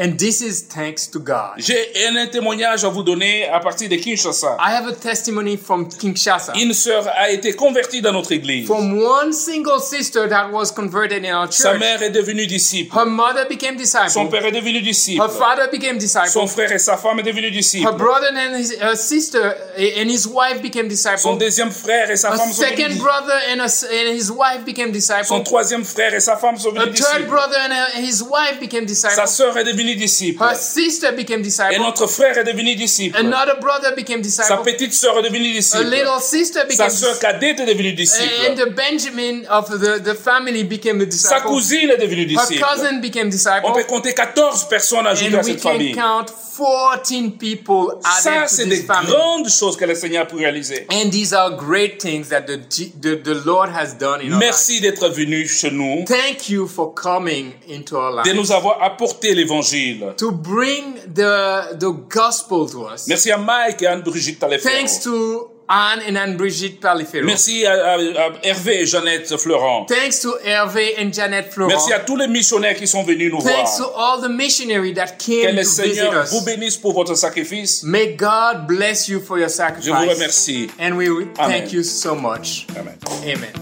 And 0.00 0.16
this 0.16 0.40
is 0.40 0.62
thanks 0.62 1.08
to 1.08 1.18
God. 1.18 1.54
J'ai 1.58 1.74
un 2.06 2.26
témoignage 2.28 2.84
à 2.84 2.88
vous 2.88 3.02
donner 3.02 3.48
à 3.48 3.58
partir 3.58 3.88
de 3.88 3.96
Kinshasa. 3.96 4.56
I 4.60 4.70
have 4.72 4.86
a 4.86 4.92
testimony 4.94 5.56
from 5.56 5.88
Kinshasa. 5.88 6.52
Une 6.54 6.72
sœur 6.72 7.08
a 7.16 7.30
été 7.30 7.52
convertie 7.54 8.00
dans 8.00 8.12
notre 8.12 8.30
église. 8.30 8.66
From 8.68 8.96
one 9.02 9.32
single 9.32 9.80
sister 9.80 10.28
that 10.28 10.52
was 10.52 10.70
converted 10.70 11.24
in 11.24 11.34
our 11.34 11.52
Sa 11.52 11.72
church. 11.72 11.80
mère 11.80 12.00
est 12.02 12.10
devenue 12.10 12.46
disciple. 12.46 12.96
Her 12.96 13.06
mother 13.06 13.46
became 13.48 13.74
Son 13.76 13.82
disciple. 13.82 14.30
père 14.30 14.46
est 14.46 14.52
devenu 14.52 14.80
disciple. 14.82 15.20
Her 15.20 15.28
father 15.28 15.68
became 15.72 15.98
Son 15.98 16.20
disciple. 16.20 16.46
frère 16.48 16.70
et 16.72 16.78
sa 16.78 16.96
femme 16.96 17.18
est 17.18 17.24
devenu 17.24 17.48
Her 17.48 17.50
disciple. 17.50 17.96
brother 17.96 18.28
and 18.36 18.54
his 18.56 18.76
her 18.80 18.94
sister 18.94 19.56
and 19.76 20.08
his 20.08 20.28
wife 20.28 20.62
became 20.62 20.88
Son 20.94 21.10
disciple. 21.34 21.38
deuxième 21.38 21.72
frère 21.72 22.08
et 22.08 22.16
sa 22.16 22.28
A 22.28 22.36
femme 22.36 22.52
sont 22.52 22.62
devenus 22.62 22.68
second 22.70 22.88
disciples. 22.90 23.02
brother 23.02 23.34
and, 23.52 23.60
a, 23.62 23.64
and 23.66 24.14
his 24.16 24.30
wife 24.30 24.64
became 24.64 24.88
Son 24.88 24.92
disciple. 24.92 25.42
troisième 25.44 25.84
frère 25.84 26.14
et 26.14 26.20
sa 26.20 26.36
femme 26.36 26.56
sont 26.56 26.70
A 26.76 26.86
devenus 26.86 27.00
third 27.00 27.08
disciples. 27.08 27.28
brother 27.30 27.56
and 27.64 27.72
uh, 27.72 28.00
his 28.00 28.22
wife 28.22 28.60
became 28.60 28.86
Sa 28.86 29.08
disciple. 29.08 29.26
sœur 29.26 29.56
est 29.58 29.64
devenue 29.64 29.87
disciple. 29.96 30.46
Her 30.46 30.54
sister 30.56 31.12
became 31.12 31.40
Et 31.40 31.44
disciple. 31.44 31.78
notre 31.80 32.06
frère 32.06 32.36
est 32.38 32.44
devenu 32.44 32.74
disciple. 32.74 33.16
Another 33.18 33.58
brother 33.60 33.94
became 33.96 34.22
Sa 34.24 34.42
disciple. 34.44 34.62
petite 34.64 34.94
sœur 34.94 35.18
est 35.18 35.22
devenue 35.22 35.50
A 35.50 35.52
disciple. 35.54 35.84
little 35.84 36.20
sister 36.20 36.60
Sa 36.60 36.64
became 36.66 36.90
sœur 36.90 37.12
disciple. 37.14 37.18
cadette 37.32 37.60
est 37.60 37.66
devenue 37.66 37.90
And 37.90 37.94
disciple. 37.94 38.54
the 38.56 38.74
Benjamin 38.74 39.44
of 39.50 39.68
the, 39.70 40.02
the 40.02 40.14
family 40.14 40.64
became 40.64 40.96
a 41.00 41.04
Sa 41.04 41.06
disciple. 41.10 41.42
cousine 41.48 41.90
est 41.90 41.98
devenue 41.98 42.22
Her 42.22 42.26
disciple. 42.46 42.60
cousin 42.60 43.00
became 43.00 43.30
disciple. 43.30 43.64
On 43.64 43.72
peut 43.72 43.84
compter 43.84 44.12
14 44.14 44.68
personnes 44.68 45.06
ajoutées 45.06 45.34
And 45.34 45.38
à 45.38 45.42
we 45.42 45.46
cette 45.52 45.60
famille. 45.60 45.92
count 45.94 46.26
14 46.58 47.38
people 47.38 47.98
Ça, 48.02 48.32
added 48.32 48.48
c'est 48.48 48.64
to 48.64 48.68
des 48.70 48.76
this 48.78 48.86
family. 48.86 49.12
grandes 49.12 49.48
choses 49.48 49.76
que 49.76 49.84
le 49.84 49.94
Seigneur 49.94 50.22
a 50.24 50.26
pu 50.26 50.36
réaliser. 50.36 50.86
And 50.90 51.10
these 51.10 51.32
are 51.32 51.50
great 51.56 51.98
things 52.00 52.28
that 52.30 52.42
the, 52.42 52.58
G- 52.68 52.92
the, 53.00 53.14
the 53.22 53.44
Lord 53.46 53.70
has 53.70 53.94
done 53.98 54.20
in 54.20 54.30
lives. 54.30 54.38
Merci 54.40 54.80
d'être 54.80 55.08
venu 55.10 55.46
chez 55.46 55.70
nous, 55.70 56.04
Thank 56.06 56.48
you 56.48 56.66
for 56.66 56.92
coming 56.94 57.52
into 57.70 57.96
our 57.96 58.22
de 58.24 58.32
nous 58.32 58.42
lives. 58.42 58.52
avoir 58.52 58.82
apporté 58.82 59.34
l'évangile. 59.34 59.77
To 60.16 60.32
bring 60.32 60.94
the, 61.14 61.76
the 61.78 61.92
gospel 62.08 62.66
to 62.70 62.84
us. 62.86 63.06
Merci 63.08 63.30
à 63.30 63.38
Mike 63.38 63.82
et 63.82 63.86
Anne-Brigitte 63.86 64.38
Taliaferro. 64.38 64.72
Thanks 64.74 65.00
to 65.04 65.50
Anne 65.70 66.00
and 66.08 66.16
Anne-Brigitte 66.16 66.80
Taliaferro. 66.80 67.24
Merci 67.26 67.66
à, 67.66 67.72
à- 67.72 67.94
à 67.96 68.30
Hervé 68.42 68.80
et 68.82 68.86
Jeannette 68.86 69.36
Florent. 69.36 69.84
Thanks 69.86 70.20
to 70.22 70.30
Hervé 70.42 70.94
and 70.98 71.12
Janet 71.12 71.52
Florent. 71.52 71.68
Merci 71.68 71.92
à 71.92 72.00
tous 72.00 72.16
les 72.16 72.26
missionnaires 72.26 72.74
qui 72.74 72.86
sont 72.86 73.02
venus 73.02 73.30
nous 73.30 73.42
Thanks 73.42 73.76
to 73.76 73.84
all 73.94 74.20
the 74.22 74.30
missionaries 74.30 74.94
that 74.94 75.18
Que 75.18 75.26
came 75.44 75.56
le 75.56 75.62
to 75.62 75.68
visit 75.68 75.94
Seigneur 75.94 76.24
vous 76.30 76.38
us. 76.38 76.44
bénisse 76.44 76.76
pour 76.78 76.94
votre 76.94 77.14
sacrifice. 77.14 77.82
May 77.82 78.14
God 78.16 78.66
bless 78.66 79.08
you 79.08 79.20
for 79.20 79.38
your 79.38 79.50
sacrifice. 79.50 79.84
Je 79.84 79.90
sacrifice. 79.90 80.14
vous 80.14 80.20
remercie. 80.20 80.70
And 80.80 80.96
we 80.96 81.26
thank 81.36 81.72
you 81.72 81.82
so 81.82 82.14
much. 82.14 82.66
Amen. 82.76 82.96
Amen. 83.24 83.52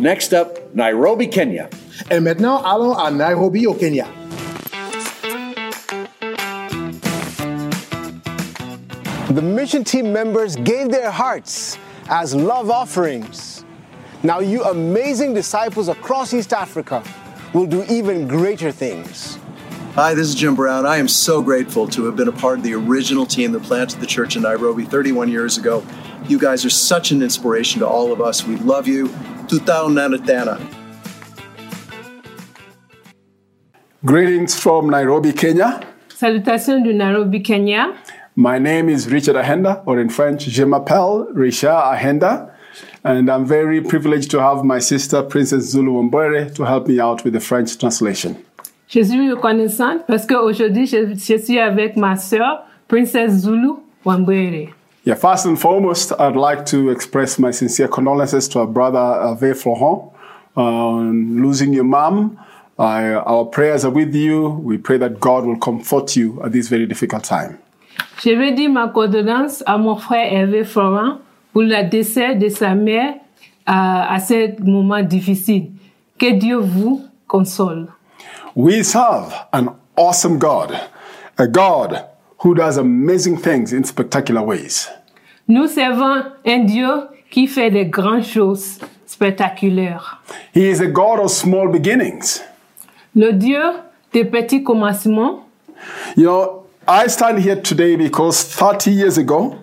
Next 0.00 0.32
up, 0.32 0.58
Nairobi, 0.74 1.28
Kenya. 1.28 1.68
Et 2.10 2.20
maintenant, 2.20 2.62
allons 2.62 2.94
à 2.94 3.10
Nairobi, 3.10 3.66
au 3.66 3.74
Kenya. 3.74 4.06
The 9.30 9.42
mission 9.42 9.84
team 9.84 10.12
members 10.12 10.56
gave 10.56 10.90
their 10.90 11.10
hearts 11.10 11.78
as 12.08 12.34
love 12.34 12.70
offerings. 12.70 13.64
Now, 14.22 14.40
you 14.40 14.64
amazing 14.64 15.34
disciples 15.34 15.88
across 15.88 16.32
East 16.32 16.52
Africa 16.52 17.02
will 17.52 17.66
do 17.66 17.84
even 17.84 18.26
greater 18.26 18.72
things. 18.72 19.38
Hi, 19.94 20.14
this 20.14 20.28
is 20.28 20.34
Jim 20.34 20.54
Brown. 20.54 20.86
I 20.86 20.96
am 20.96 21.08
so 21.08 21.42
grateful 21.42 21.86
to 21.88 22.04
have 22.06 22.16
been 22.16 22.28
a 22.28 22.32
part 22.32 22.58
of 22.58 22.64
the 22.64 22.74
original 22.74 23.26
team 23.26 23.52
that 23.52 23.62
planted 23.62 24.00
the 24.00 24.06
church 24.06 24.36
in 24.36 24.42
Nairobi 24.42 24.84
31 24.84 25.28
years 25.28 25.58
ago. 25.58 25.84
You 26.26 26.38
guys 26.38 26.64
are 26.64 26.70
such 26.70 27.10
an 27.10 27.22
inspiration 27.22 27.80
to 27.80 27.86
all 27.86 28.12
of 28.12 28.20
us. 28.20 28.44
We 28.44 28.56
love 28.56 28.88
you. 28.88 29.08
Tutao 29.48 29.88
Nanatana. 29.88 30.77
Greetings 34.04 34.54
from 34.56 34.88
Nairobi, 34.90 35.32
Kenya. 35.32 35.80
Salutations 36.08 36.84
du 36.84 36.94
Nairobi, 36.94 37.40
Kenya. 37.40 37.92
My 38.36 38.56
name 38.56 38.88
is 38.88 39.10
Richard 39.10 39.34
Ahenda, 39.34 39.82
or 39.86 39.98
in 39.98 40.08
French, 40.08 40.46
Je 40.46 40.62
m'appelle 40.64 41.26
Richard 41.34 41.96
Ahenda, 41.96 42.52
and 43.02 43.28
I'm 43.28 43.44
very 43.44 43.80
privileged 43.80 44.30
to 44.30 44.40
have 44.40 44.62
my 44.62 44.78
sister, 44.78 45.20
Princess 45.24 45.64
Zulu 45.72 45.94
Wambere, 45.94 46.54
to 46.54 46.62
help 46.64 46.86
me 46.86 47.00
out 47.00 47.24
with 47.24 47.32
the 47.32 47.40
French 47.40 47.76
translation. 47.76 48.36
Je 48.86 49.02
suis 49.02 49.32
reconnaissante 49.32 50.06
parce 50.06 50.26
qu'aujourd'hui, 50.26 50.86
je, 50.86 51.14
je 51.16 51.36
suis 51.36 51.58
avec 51.58 51.96
ma 51.96 52.14
sœur, 52.14 52.66
Princess 52.86 53.32
Zulu 53.32 53.80
Wambere. 54.04 54.72
Yeah, 55.02 55.16
first 55.16 55.44
and 55.44 55.56
foremost, 55.56 56.12
I'd 56.20 56.36
like 56.36 56.64
to 56.66 56.90
express 56.90 57.40
my 57.40 57.50
sincere 57.50 57.88
condolences 57.88 58.46
to 58.50 58.60
our 58.60 58.68
brother 58.68 59.00
Hervé 59.00 59.56
Florent 59.56 60.12
on 60.54 61.42
losing 61.42 61.72
your 61.72 61.84
mom. 61.84 62.38
I, 62.78 63.14
our 63.14 63.44
prayers 63.44 63.84
are 63.84 63.90
with 63.90 64.14
you. 64.14 64.50
We 64.62 64.78
pray 64.78 64.98
that 64.98 65.18
God 65.18 65.44
will 65.44 65.58
comfort 65.58 66.14
you 66.14 66.40
at 66.44 66.52
this 66.52 66.68
very 66.68 66.86
difficult 66.86 67.24
time. 67.24 67.58
Je 68.22 68.30
dire 68.54 68.68
ma 68.68 68.88
condolence 68.88 69.62
à 69.66 69.78
mon 69.78 69.96
frère 69.96 70.32
Hervé 70.32 70.64
Florent 70.64 71.18
pour 71.52 71.62
le 71.62 71.88
décès 71.88 72.36
de 72.36 72.48
sa 72.48 72.74
mère 72.74 73.14
à, 73.66 74.14
à 74.14 74.20
ce 74.20 74.60
moment 74.62 75.02
difficile. 75.02 75.70
Que 76.18 76.32
Dieu 76.32 76.56
vous 76.56 77.02
console. 77.26 77.88
We 78.54 78.82
serve 78.84 79.34
an 79.52 79.74
awesome 79.96 80.38
God, 80.38 80.78
a 81.36 81.46
God 81.46 82.04
who 82.38 82.54
does 82.54 82.76
amazing 82.76 83.36
things 83.36 83.72
in 83.72 83.84
spectacular 83.84 84.42
ways. 84.42 84.88
Nous 85.48 85.66
servons 85.68 86.24
un 86.44 86.64
Dieu 86.64 87.08
qui 87.30 87.46
fait 87.46 87.70
de 87.70 87.84
grandes 87.84 88.24
choses 88.24 88.78
spectaculaires. 89.06 90.20
He 90.54 90.68
is 90.68 90.80
a 90.80 90.86
God 90.86 91.20
of 91.20 91.30
small 91.30 91.68
beginnings. 91.68 92.40
Le 93.18 93.32
Dieu 93.32 93.60
des 94.12 94.24
petits 94.24 94.62
commencements. 94.62 95.40
You 96.16 96.26
know, 96.26 96.66
I 96.86 97.08
stand 97.08 97.40
here 97.40 97.60
today 97.60 97.96
because 97.96 98.44
30 98.44 98.92
years 98.92 99.18
ago, 99.18 99.56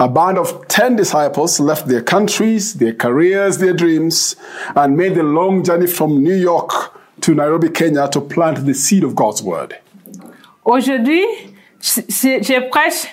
a 0.00 0.08
band 0.08 0.36
of 0.36 0.66
10 0.66 0.96
disciples 0.96 1.60
left 1.60 1.86
their 1.86 2.02
countries, 2.02 2.74
their 2.74 2.92
careers, 2.92 3.58
their 3.58 3.72
dreams, 3.72 4.34
and 4.74 4.96
made 4.96 5.14
the 5.14 5.22
long 5.22 5.62
journey 5.62 5.86
from 5.86 6.24
New 6.24 6.34
York 6.34 6.92
to 7.20 7.36
Nairobi, 7.36 7.68
Kenya 7.68 8.08
to 8.08 8.20
plant 8.20 8.66
the 8.66 8.74
seed 8.74 9.04
of 9.04 9.14
God's 9.14 9.44
word. 9.44 9.76
Aujourd'hui, 10.64 11.24
je, 11.80 12.68
prêche 12.68 13.06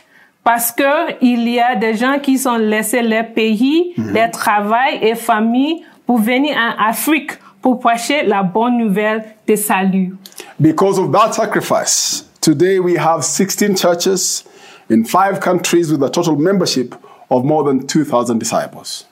parce 0.43 0.71
que 0.71 1.13
il 1.21 1.47
y 1.47 1.59
a 1.59 1.75
des 1.75 1.93
gens 1.93 2.17
qui 2.17 2.39
sont 2.39 2.57
laissés 2.57 3.03
leur 3.03 3.33
pays, 3.35 3.93
leur 3.97 4.31
travail 4.31 4.97
et 5.03 5.13
famille 5.13 5.83
pour 6.07 6.17
venir 6.17 6.57
en 6.57 6.89
Afrique 6.89 7.33
pour 7.61 7.79
prêcher 7.79 8.23
la 8.23 8.43
bonne 8.43 8.77
nouvelle 8.77 9.23
de 9.50 9.56
salut. 9.56 10.15
Because 10.60 11.00
of 11.00 11.12
that 11.12 11.34
sacrifice, 11.34 12.24
today 12.39 12.79
we 12.79 12.96
have 12.96 13.24
16 13.24 13.75
churches 13.75 14.44
in 14.89 15.03
five 15.03 15.39
countries 15.39 15.91
with 15.91 16.03
a 16.03 16.10
total 16.10 16.36
membership 16.36 16.96
of 17.32 17.44
more 17.44 17.63
than 17.63 17.86
2,000 17.88 18.38
disciples. 18.38 19.06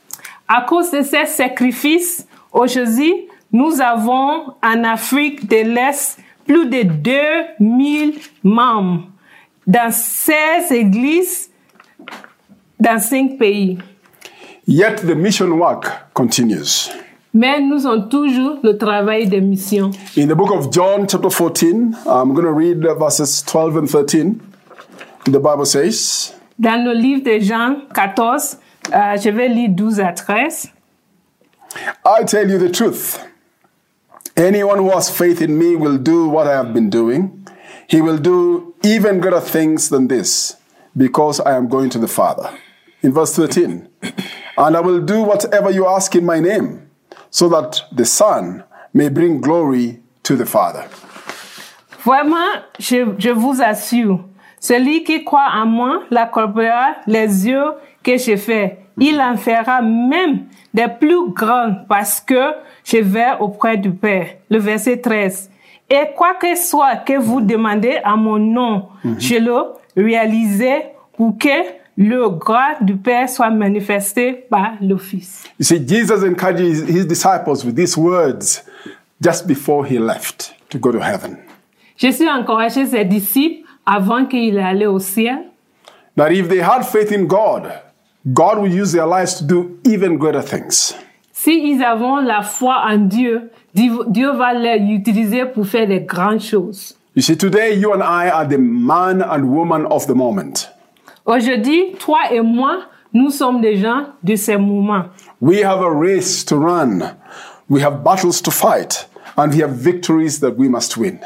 À 0.47 0.65
cause 0.67 0.91
de 0.91 1.01
ces 1.01 1.25
sacrifices, 1.25 2.25
aujourd'hui, 2.53 3.27
nous 3.51 3.81
avons 3.81 4.53
en 4.63 4.83
Afrique 4.83 5.47
de 5.49 5.63
l'Est 5.63 6.19
plus 6.45 6.69
de 6.69 6.83
2000 6.83 8.19
membres 8.43 9.07
dans 9.65 9.91
16 9.91 10.71
églises 10.71 11.49
dans 12.79 12.99
5 12.99 13.37
pays. 13.37 13.79
Yet 14.67 14.97
the 14.97 15.15
mission 15.15 15.57
work 15.57 16.13
continues. 16.13 16.89
Mais 17.37 17.61
nous 17.61 17.85
avons 17.85 18.01
toujours 18.09 18.57
le 18.63 18.75
travail 18.79 19.27
de 19.27 19.39
mission. 19.39 19.91
In 20.17 20.25
the 20.27 20.33
book 20.33 20.49
of 20.51 20.71
John, 20.71 21.05
chapter 21.07 21.29
14, 21.29 21.95
I'm 22.07 22.33
going 22.33 22.45
to 22.45 22.51
read 22.51 22.81
verses 22.97 23.43
12 23.43 23.77
and 23.77 23.87
13. 23.87 24.41
The 25.25 25.39
Bible 25.39 25.67
says, 25.67 26.33
Dans 26.57 26.83
le 26.83 26.93
livre 26.93 27.21
de 27.23 27.37
Jean 27.39 27.81
14, 27.93 28.57
euh, 28.91 29.17
je 29.17 29.29
vais 29.29 29.49
lire 29.49 29.69
12 29.69 29.99
à 29.99 30.13
13. 30.13 30.71
I 32.03 32.23
tell 32.25 32.49
you 32.49 32.57
the 32.57 32.71
truth. 32.71 33.19
Anyone 34.35 34.79
who 34.79 34.89
has 34.89 35.11
faith 35.11 35.39
in 35.39 35.59
me 35.59 35.75
will 35.75 35.99
do 35.99 36.27
what 36.27 36.47
I 36.47 36.53
have 36.53 36.73
been 36.73 36.89
doing. 36.89 37.45
He 37.87 38.01
will 38.01 38.17
do 38.17 38.73
even 38.83 39.19
greater 39.19 39.41
things 39.41 39.89
than 39.89 40.07
this, 40.07 40.57
because 40.95 41.39
I 41.39 41.55
am 41.55 41.67
going 41.67 41.91
to 41.91 41.99
the 41.99 42.07
Father. 42.07 42.49
In 43.03 43.13
verse 43.13 43.35
13, 43.35 43.87
and 44.57 44.75
I 44.75 44.79
will 44.79 45.01
do 45.01 45.21
whatever 45.21 45.69
you 45.69 45.85
ask 45.85 46.15
in 46.15 46.25
my 46.25 46.39
name, 46.39 46.86
so 47.29 47.49
that 47.49 47.83
the 47.95 48.05
Son 48.05 48.63
may 48.93 49.09
bring 49.09 49.41
glory 49.41 49.99
to 50.23 50.35
the 50.35 50.45
Father. 50.45 50.85
Vraiment, 52.05 52.61
je, 52.79 53.13
je 53.17 53.29
vous 53.29 53.61
assure, 53.61 54.21
celui 54.59 55.03
qui 55.03 55.23
croit 55.23 55.49
en 55.53 55.65
moi 55.65 56.03
l'accomplira 56.09 56.95
les 57.05 57.47
yeux 57.47 57.73
que 58.03 58.17
je 58.17 58.35
fais. 58.37 58.79
Il 58.97 59.19
en 59.19 59.35
fera 59.37 59.81
même 59.81 60.45
des 60.73 60.87
plus 60.87 61.31
grands 61.31 61.75
parce 61.87 62.19
que 62.21 62.53
je 62.83 62.97
vais 62.97 63.33
auprès 63.39 63.77
du 63.77 63.91
Père. 63.91 64.27
Le 64.49 64.57
verset 64.57 64.97
13. 64.97 65.51
Et 65.89 66.03
quoi 66.15 66.33
que 66.35 66.55
soit 66.55 66.97
que 66.97 67.17
vous 67.17 67.41
demandez 67.41 67.99
à 68.03 68.15
mon 68.15 68.39
nom, 68.39 68.87
je 69.17 69.35
le 69.35 69.73
réaliserai 69.95 70.93
pour 71.15 71.37
que 71.37 71.47
le 71.97 72.29
grâce 72.29 72.81
du 72.81 72.95
Père 72.95 73.27
soit 73.27 73.49
manifesté 73.49 74.45
par 74.49 74.73
le 74.81 74.97
Fils. 74.97 75.43
You 75.59 75.65
see, 75.65 75.85
Jesus 75.85 76.23
encouraged 76.23 76.87
his, 76.87 77.05
disciples 77.05 77.65
with 77.65 77.75
these 77.75 77.97
words 77.97 78.63
just 79.19 79.47
before 79.47 79.85
he 79.85 79.97
left 79.97 80.53
to 80.69 80.77
go 80.77 80.91
to 80.91 80.99
heaven. 80.99 81.37
Jésus 81.97 82.27
a 82.27 82.37
encouragé 82.37 82.85
ses 82.85 83.05
disciples 83.05 83.67
avant 83.85 84.25
qu'il 84.25 84.59
allait 84.59 84.85
au 84.85 84.99
ciel 84.99 85.39
That 86.15 86.31
if 86.31 86.47
they 86.47 86.61
had 86.61 86.83
faith 86.83 87.11
in 87.11 87.25
God, 87.25 87.71
God 88.33 88.59
would 88.59 88.73
use 88.73 88.91
their 88.91 89.07
lives 89.07 89.35
to 89.35 89.43
do 89.43 89.79
even 89.83 90.17
greater 90.17 90.43
things. 90.43 90.95
Si 91.31 91.51
ils 91.51 91.81
ont 91.83 92.17
la 92.17 92.41
foi 92.41 92.83
en 92.87 93.07
Dieu, 93.07 93.51
Dieu 93.73 93.91
Dieu 94.07 94.31
va 94.31 94.53
les 94.53 94.79
utiliser 94.79 95.45
pour 95.45 95.65
faire 95.65 95.87
de 95.87 95.99
grandes 95.99 96.41
choses. 96.41 96.95
You 97.15 97.21
see, 97.21 97.35
today 97.37 97.75
you 97.75 97.93
and 97.93 98.03
I 98.03 98.29
are 98.29 98.47
the 98.47 98.59
man 98.59 99.21
and 99.21 99.45
woman 99.45 99.85
of 99.87 100.05
the 100.05 100.13
moment. 100.13 100.69
Aujourd'hui, 101.27 101.91
toi 101.99 102.19
et 102.31 102.39
moi, 102.41 102.83
nous 103.13 103.29
sommes 103.31 103.59
des 103.59 103.75
gens 103.77 104.05
de 104.23 104.35
ces 104.37 104.55
moments. 104.57 105.03
We 105.41 105.61
have 105.61 105.81
a 105.81 105.89
race 105.91 106.45
to 106.45 106.55
run, 106.57 107.01
we 107.69 107.81
have 107.83 108.01
battles 108.03 108.41
to 108.41 108.49
fight, 108.51 109.07
and 109.35 109.49
we 109.53 109.61
have 109.61 109.71
victories 109.71 110.39
that 110.39 110.55
we 110.57 110.69
must 110.69 110.95
win. 110.97 111.19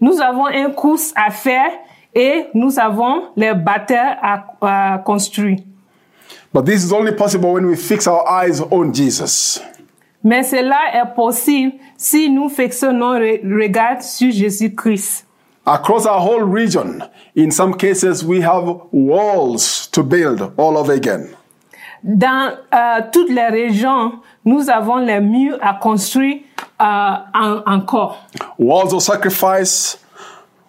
Nous 0.00 0.20
avons 0.20 0.48
une 0.48 0.74
course 0.74 1.12
à 1.16 1.30
faire 1.30 1.70
et 2.14 2.48
nous 2.54 2.78
avons 2.78 3.30
les 3.36 3.54
batailles 3.54 4.16
à, 4.22 4.44
à 4.60 4.98
construire. 4.98 5.58
But 6.52 6.66
this 6.66 6.84
is 6.84 6.92
only 6.92 7.12
possible 7.12 7.50
when 7.52 7.64
we 7.66 7.76
fix 7.76 8.06
our 8.06 8.24
eyes 8.28 8.60
on 8.70 8.92
Jesus. 8.92 9.60
Mais 10.22 10.42
cela 10.42 10.76
est 10.94 11.14
possible 11.14 11.72
si 11.96 12.28
nous 12.28 12.48
fixons 12.50 12.92
nos 12.92 13.14
re- 13.18 13.40
regards 13.44 14.02
sur 14.02 14.30
Jésus-Christ. 14.30 15.24
Across 15.70 16.06
our 16.06 16.20
whole 16.20 16.40
region, 16.44 17.02
in 17.34 17.50
some 17.50 17.74
cases, 17.74 18.24
we 18.24 18.40
have 18.40 18.64
walls 18.90 19.86
to 19.88 20.02
build 20.02 20.40
all 20.56 20.78
over 20.78 20.92
again. 20.94 21.28
Dans 22.02 22.52
euh, 22.72 23.00
toutes 23.12 23.28
les 23.30 23.48
régions, 23.48 24.12
nous 24.46 24.70
avons 24.70 24.96
les 24.96 25.20
murs 25.20 25.58
à 25.60 25.74
construire 25.74 26.38
euh, 26.80 26.84
en- 27.34 27.62
encore. 27.66 28.16
Walls 28.58 28.94
of 28.94 29.02
sacrifice, 29.02 29.98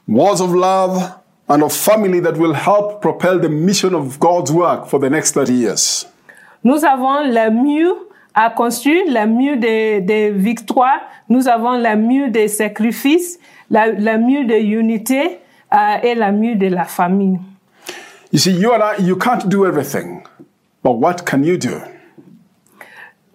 walls 0.06 0.42
of 0.42 0.54
love, 0.54 1.14
and 1.48 1.64
of 1.64 1.72
family 1.72 2.20
that 2.20 2.36
will 2.38 2.54
help 2.54 3.00
propel 3.02 3.40
the 3.40 3.48
mission 3.50 3.94
of 3.96 4.20
God's 4.20 4.52
work 4.52 4.88
for 4.88 5.00
the 5.00 5.10
next 5.10 5.32
30 5.34 5.54
years. 5.54 6.06
Nous 6.66 6.84
avons 6.84 7.24
le 7.26 7.50
mieux 7.52 7.94
à 8.36 8.50
construire, 8.50 9.04
le 9.08 9.26
mieux 9.28 9.56
des 9.56 10.02
de 10.02 10.32
victoires, 10.34 11.00
nous 11.30 11.48
avons 11.48 11.78
le 11.78 11.96
mieux 11.96 12.30
des 12.30 12.50
sacrifices, 12.50 13.40
la- 13.70 13.88
le 13.92 14.18
mieux 14.18 14.46
de 14.46 14.56
unité 14.56 15.40
euh, 15.74 15.98
et 16.04 16.16
le 16.16 16.32
mieux 16.32 16.56
de 16.56 16.68
la 16.68 16.86
famille. 16.86 17.40
You 18.32 18.40
see, 18.40 18.52
you 18.52 18.72
and 18.72 18.82
I, 18.82 19.02
you 19.04 19.16
can't 19.16 19.48
do 19.48 19.66
everything, 19.66 20.22
but 20.84 20.94
what 20.94 21.26
can 21.26 21.44
you 21.44 21.58
do? 21.58 21.82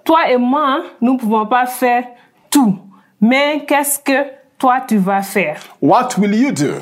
Toi 0.04 0.30
et 0.30 0.36
moi, 0.36 0.82
nous 1.00 1.14
ne 1.14 1.18
pouvons 1.18 1.46
pas 1.46 1.66
faire 1.66 2.04
tout. 2.50 2.78
Mais 3.20 3.64
qu'est-ce 3.66 3.98
que 3.98 4.30
toi 4.58 4.80
tu 4.86 4.98
vas 4.98 5.22
faire? 5.22 5.60
What 5.80 6.10
will 6.18 6.34
you 6.34 6.52
do? 6.52 6.74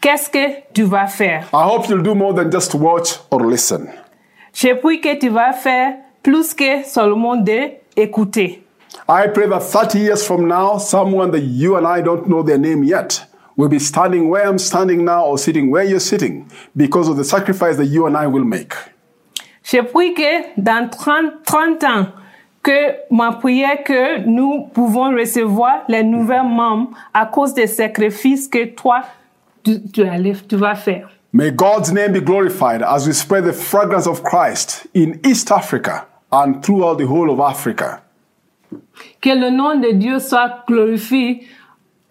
Qu'est-ce 0.00 0.30
que 0.30 0.62
tu 0.72 0.82
vas 0.84 1.06
faire? 1.06 1.44
I 1.52 1.62
hope 1.64 1.88
you'll 1.88 2.02
do 2.02 2.14
more 2.14 2.34
than 2.34 2.50
just 2.50 2.74
watch 2.74 3.18
or 3.30 3.44
listen. 3.44 3.88
Je 4.54 4.74
prie 4.74 5.00
que 5.00 5.18
tu 5.18 5.28
vas 5.28 5.52
faire 5.52 5.96
plus 6.22 6.54
que 6.54 6.82
seulement 6.84 7.36
de 7.36 7.72
écouter. 7.96 8.64
I 9.08 9.26
pray 9.28 9.46
that 9.48 9.62
30 9.62 9.98
years 9.98 10.26
from 10.26 10.46
now, 10.48 10.78
someone 10.78 11.30
that 11.32 11.40
you 11.42 11.76
and 11.76 11.86
I 11.86 12.00
don't 12.00 12.28
know 12.28 12.42
their 12.42 12.58
name 12.58 12.82
yet 12.84 13.24
will 13.56 13.68
be 13.68 13.78
standing 13.78 14.28
where 14.30 14.46
I'm 14.48 14.58
standing 14.58 15.04
now 15.04 15.24
or 15.26 15.38
sitting 15.38 15.70
where 15.70 15.84
you're 15.84 16.00
sitting 16.00 16.50
because 16.76 17.08
of 17.08 17.16
the 17.16 17.24
sacrifice 17.24 17.76
that 17.76 17.86
you 17.86 18.06
and 18.06 18.16
I 18.16 18.26
will 18.26 18.44
make. 18.44 18.74
Je 19.62 19.82
prie 19.82 20.14
que 20.14 20.42
dans 20.56 20.88
30, 20.90 21.44
30 21.44 21.84
ans, 21.84 22.06
que 22.62 22.94
ma 23.10 23.32
prière 23.32 23.82
que 23.84 24.18
nous 24.26 24.68
pouvons 24.74 25.14
recevoir 25.16 25.82
les 25.88 26.02
nouveaux 26.02 26.42
membres 26.44 26.90
à 27.14 27.26
cause 27.26 27.54
des 27.54 27.66
sacrifices 27.66 28.48
que 28.48 28.64
toi, 28.74 29.02
tu, 29.62 29.80
tu, 29.92 30.02
allais- 30.02 30.36
tu 30.48 30.56
vas 30.56 30.74
faire. 30.74 31.08
May 31.32 31.50
God's 31.52 31.92
name 31.92 32.12
be 32.12 32.20
glorified 32.20 32.82
as 32.82 33.06
we 33.06 33.12
spread 33.14 33.44
the 33.44 33.52
fragrance 33.52 34.06
of 34.08 34.22
Christ 34.24 34.86
in 34.94 35.20
East 35.24 35.50
Africa 35.52 36.06
and 36.32 36.62
throughout 36.62 36.98
the 36.98 37.06
whole 37.06 37.30
of 37.30 37.38
Africa. 37.40 38.02
Que 39.20 39.30
le 39.30 39.50
nom 39.50 39.78
de 39.78 39.92
Dieu 39.92 40.18
soit 40.18 40.64
glorifié 40.66 41.42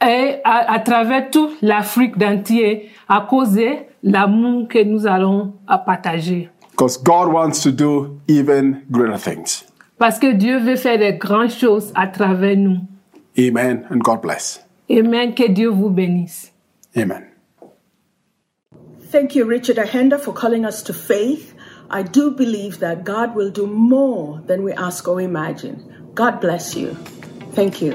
et 0.01 0.35
à, 0.43 0.73
à 0.73 0.79
travers 0.79 1.29
toute 1.29 1.61
l'Afrique 1.61 2.17
d'entier 2.17 2.89
à 3.07 3.25
cause 3.29 3.53
de 3.53 3.69
l'amour 4.03 4.67
que 4.67 4.83
nous 4.83 5.05
allons 5.07 5.53
à 5.67 5.77
partager. 5.77 6.49
Because 6.71 6.97
God 6.97 7.33
wants 7.33 7.61
to 7.63 7.71
do 7.71 8.19
even 8.27 8.83
greater 8.89 9.17
things. 9.17 9.65
Parce 9.97 10.17
que 10.17 10.31
Dieu 10.31 10.59
veut 10.59 10.77
faire 10.77 10.97
de 10.97 11.17
grandes 11.17 11.51
choses 11.51 11.91
à 11.93 12.07
travers 12.07 12.55
nous. 12.55 12.79
Amen 13.37 13.85
and 13.91 13.99
God 13.99 14.21
bless. 14.21 14.65
Amen. 14.89 15.33
Que 15.33 15.49
Dieu 15.49 15.69
vous 15.69 15.89
bénisse. 15.89 16.51
Amen. 16.95 17.25
Thank 19.11 19.35
you, 19.35 19.45
Richard 19.45 19.77
Ahenda, 19.77 20.17
for 20.17 20.33
calling 20.33 20.65
us 20.65 20.83
to 20.83 20.93
faith. 20.93 21.53
I 21.89 22.03
do 22.03 22.31
believe 22.31 22.79
that 22.79 23.03
God 23.03 23.35
will 23.35 23.49
do 23.51 23.65
more 23.65 24.41
than 24.45 24.63
we 24.63 24.71
ask 24.73 25.07
or 25.07 25.19
imagine. 25.19 25.83
God 26.13 26.41
bless 26.41 26.75
you. 26.75 26.95
Thank 27.53 27.81
you. 27.81 27.93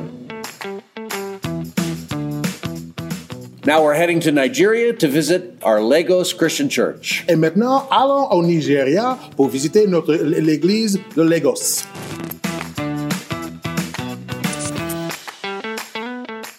Now 3.66 3.83
we're 3.83 3.94
heading 3.94 4.21
to 4.21 4.33
Nigeria 4.33 4.92
to 4.92 5.09
visit 5.09 5.62
our 5.62 5.80
Lagos 5.80 6.35
Christian 6.35 6.68
Church. 6.68 7.25
Et 7.28 7.35
maintenant, 7.35 7.88
allons 7.90 8.28
au 8.30 8.42
Nigeria 8.42 9.18
pour 9.37 9.49
visiter 9.49 9.87
notre, 9.87 10.14
l'église 10.14 11.00
de 11.16 11.23
Lagos. 11.23 11.87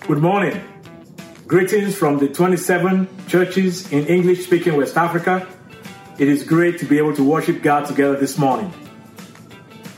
Good 0.08 0.20
morning. 0.22 0.62
Greetings 1.48 1.96
from 1.96 2.18
the 2.18 2.28
27 2.28 3.08
churches 3.28 3.92
in 3.92 4.08
English 4.08 4.46
speaking 4.46 4.76
West 4.76 4.98
Africa. 4.98 5.48
It 6.18 6.28
is 6.28 6.44
great 6.44 6.80
to 6.80 6.86
be 6.86 6.98
able 6.98 7.16
to 7.16 7.24
worship 7.24 7.62
God 7.62 7.86
together 7.86 8.16
this 8.16 8.38
morning. 8.40 8.74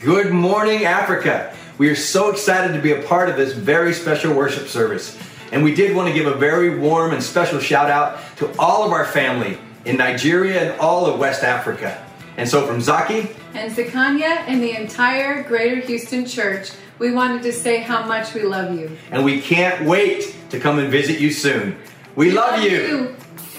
Good 0.01 0.31
morning, 0.31 0.85
Africa. 0.85 1.55
We 1.77 1.89
are 1.89 1.95
so 1.95 2.29
excited 2.29 2.73
to 2.75 2.81
be 2.81 2.91
a 2.91 3.01
part 3.03 3.29
of 3.29 3.35
this 3.37 3.53
very 3.53 3.93
special 3.93 4.33
worship 4.33 4.67
service. 4.67 5.17
And 5.51 5.63
we 5.63 5.73
did 5.73 5.95
want 5.95 6.07
to 6.07 6.13
give 6.13 6.27
a 6.27 6.35
very 6.35 6.77
warm 6.77 7.13
and 7.13 7.23
special 7.23 7.59
shout 7.59 7.89
out 7.89 8.19
to 8.37 8.55
all 8.59 8.83
of 8.85 8.91
our 8.91 9.05
family 9.05 9.57
in 9.85 9.97
Nigeria 9.97 10.71
and 10.71 10.79
all 10.79 11.05
of 11.05 11.19
West 11.19 11.43
Africa. 11.43 12.03
And 12.35 12.47
so 12.47 12.67
from 12.67 12.81
Zaki, 12.81 13.29
And 13.53 13.71
Zakanya 13.75 14.41
and 14.47 14.61
the 14.61 14.79
entire 14.79 15.41
Greater 15.43 15.81
Houston 15.81 16.25
Church, 16.25 16.71
we 16.99 17.11
wanted 17.11 17.41
to 17.43 17.51
say 17.53 17.77
how 17.77 18.05
much 18.05 18.33
we 18.33 18.43
love 18.43 18.77
you. 18.77 18.95
and 19.11 19.23
we 19.23 19.41
can't 19.41 19.85
wait 19.85 20.35
to 20.51 20.59
come 20.59 20.77
and 20.77 20.91
visit 20.91 21.19
you 21.19 21.31
soon. 21.31 21.75
We 22.15 22.31
love 22.31 22.61
you. 22.61 23.15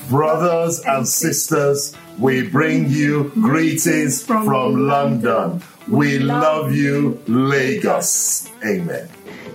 Brothers 0.09 0.81
and 0.87 1.07
sisters, 1.07 1.95
we 2.19 2.49
bring 2.49 2.89
you 2.89 3.31
greetings 3.35 4.23
from 4.23 4.47
London. 4.47 5.63
We 5.89 6.19
love 6.19 6.75
you, 6.75 7.23
Lagos. 7.27 8.51
Amen. 8.65 9.09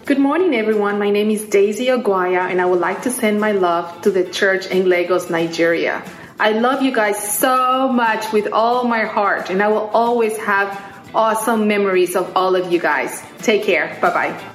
Good 0.06 0.19
morning, 0.19 0.56
everyone. 0.56 0.98
My 0.98 1.12
name 1.12 1.30
is 1.30 1.43
Daisy 1.46 1.88
Oguaya, 1.88 2.50
and 2.50 2.60
I 2.60 2.65
would 2.65 2.80
like 2.80 3.04
to 3.04 3.12
send 3.12 3.39
my 3.39 3.52
love 3.52 4.02
to 4.02 4.12
the 4.12 4.24
church 4.26 4.65
in 4.65 4.89
Lagos, 4.89 5.30
Nigeria. 5.30 6.04
I 6.39 6.54
love 6.54 6.82
you 6.82 6.91
guys 6.91 7.22
so 7.38 7.88
much 7.88 8.34
with 8.34 8.52
all 8.52 8.86
my 8.86 9.06
heart, 9.06 9.52
and 9.52 9.62
I 9.62 9.67
will 9.67 9.89
always 9.93 10.36
have 10.38 10.74
awesome 11.13 11.67
memories 11.67 12.15
of 12.15 12.36
all 12.36 12.56
of 12.56 12.72
you 12.72 12.80
guys. 12.80 13.24
Take 13.39 13.63
care. 13.63 13.98
Bye 14.02 14.13
bye. 14.13 14.54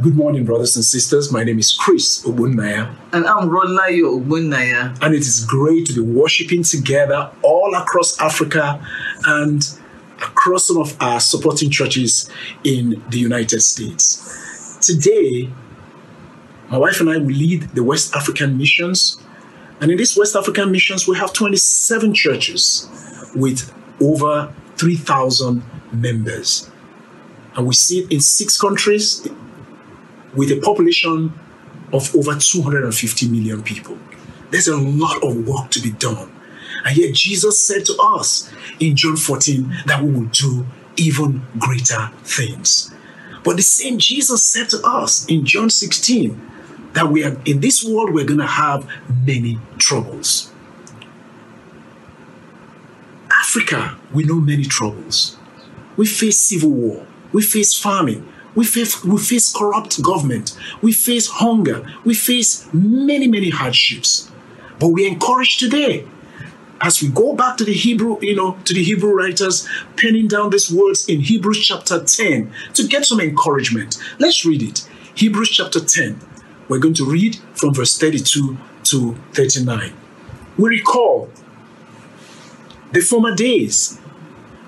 Good 0.00 0.14
morning, 0.14 0.44
brothers 0.44 0.76
and 0.76 0.84
sisters. 0.84 1.32
My 1.32 1.42
name 1.42 1.58
is 1.58 1.72
Chris 1.72 2.24
Obunnaya. 2.24 2.94
And 3.12 3.26
I'm 3.26 3.48
Rolayo 3.48 4.22
Obunnaya. 4.22 4.96
And 5.02 5.12
it 5.12 5.22
is 5.22 5.44
great 5.44 5.86
to 5.86 5.92
be 5.92 6.00
worshiping 6.00 6.62
together 6.62 7.32
all 7.42 7.74
across 7.74 8.16
Africa 8.20 8.80
and 9.26 9.68
across 10.18 10.68
some 10.68 10.78
of 10.78 10.96
our 11.00 11.18
supporting 11.18 11.68
churches 11.70 12.30
in 12.62 13.02
the 13.08 13.18
United 13.18 13.60
States. 13.60 14.78
Today, 14.80 15.50
my 16.68 16.78
wife 16.78 17.00
and 17.00 17.10
I 17.10 17.18
will 17.18 17.26
lead 17.26 17.62
the 17.74 17.82
West 17.82 18.14
African 18.14 18.56
missions. 18.56 19.20
And 19.80 19.90
in 19.90 19.98
these 19.98 20.16
West 20.16 20.36
African 20.36 20.70
missions, 20.70 21.08
we 21.08 21.16
have 21.16 21.32
27 21.32 22.14
churches 22.14 22.88
with 23.34 23.74
over 24.00 24.54
3,000 24.76 25.60
members. 25.92 26.70
And 27.56 27.66
we 27.66 27.74
sit 27.74 28.12
in 28.12 28.20
six 28.20 28.60
countries 28.60 29.26
with 30.34 30.50
a 30.50 30.60
population 30.60 31.32
of 31.92 32.14
over 32.14 32.34
250 32.34 33.28
million 33.28 33.62
people. 33.62 33.98
There's 34.50 34.68
a 34.68 34.76
lot 34.76 35.22
of 35.22 35.46
work 35.46 35.70
to 35.72 35.80
be 35.80 35.90
done. 35.90 36.30
And 36.84 36.96
yet 36.96 37.14
Jesus 37.14 37.64
said 37.64 37.84
to 37.86 37.96
us 38.00 38.50
in 38.80 38.96
John 38.96 39.16
14 39.16 39.82
that 39.86 40.02
we 40.02 40.12
will 40.12 40.26
do 40.26 40.66
even 40.96 41.42
greater 41.58 42.10
things. 42.22 42.92
But 43.44 43.56
the 43.56 43.62
same 43.62 43.98
Jesus 43.98 44.44
said 44.44 44.68
to 44.70 44.80
us 44.84 45.26
in 45.26 45.44
John 45.44 45.70
16 45.70 46.48
that 46.92 47.08
we 47.08 47.24
are 47.24 47.36
in 47.44 47.60
this 47.60 47.84
world 47.84 48.12
we're 48.12 48.24
going 48.24 48.40
to 48.40 48.46
have 48.46 48.88
many 49.26 49.58
troubles. 49.78 50.52
Africa, 53.30 53.96
we 54.12 54.24
know 54.24 54.40
many 54.40 54.64
troubles. 54.64 55.36
We 55.96 56.06
face 56.06 56.38
civil 56.38 56.70
war, 56.70 57.06
we 57.32 57.42
face 57.42 57.78
famine, 57.78 58.28
we 58.58 58.64
face, 58.64 59.04
we 59.04 59.18
face 59.18 59.52
corrupt 59.52 60.02
government. 60.02 60.58
We 60.82 60.90
face 60.90 61.28
hunger. 61.28 61.86
We 62.04 62.12
face 62.12 62.68
many, 62.72 63.28
many 63.28 63.50
hardships. 63.50 64.32
But 64.80 64.88
we 64.88 65.06
encourage 65.06 65.58
today, 65.58 66.08
as 66.80 67.00
we 67.00 67.06
go 67.06 67.36
back 67.36 67.56
to 67.58 67.64
the 67.64 67.72
Hebrew, 67.72 68.18
you 68.20 68.34
know, 68.34 68.58
to 68.64 68.74
the 68.74 68.82
Hebrew 68.82 69.14
writers 69.14 69.68
penning 69.96 70.26
down 70.26 70.50
these 70.50 70.72
words 70.72 71.08
in 71.08 71.20
Hebrews 71.20 71.64
chapter 71.64 72.02
10 72.02 72.52
to 72.74 72.88
get 72.88 73.04
some 73.04 73.20
encouragement. 73.20 73.96
Let's 74.18 74.44
read 74.44 74.64
it. 74.64 74.88
Hebrews 75.14 75.50
chapter 75.50 75.78
10. 75.78 76.18
We're 76.68 76.80
going 76.80 76.94
to 76.94 77.08
read 77.08 77.38
from 77.54 77.74
verse 77.74 77.96
32 77.96 78.58
to 78.82 79.14
39. 79.34 79.92
We 80.56 80.68
recall 80.68 81.30
the 82.90 83.02
former 83.02 83.36
days 83.36 83.98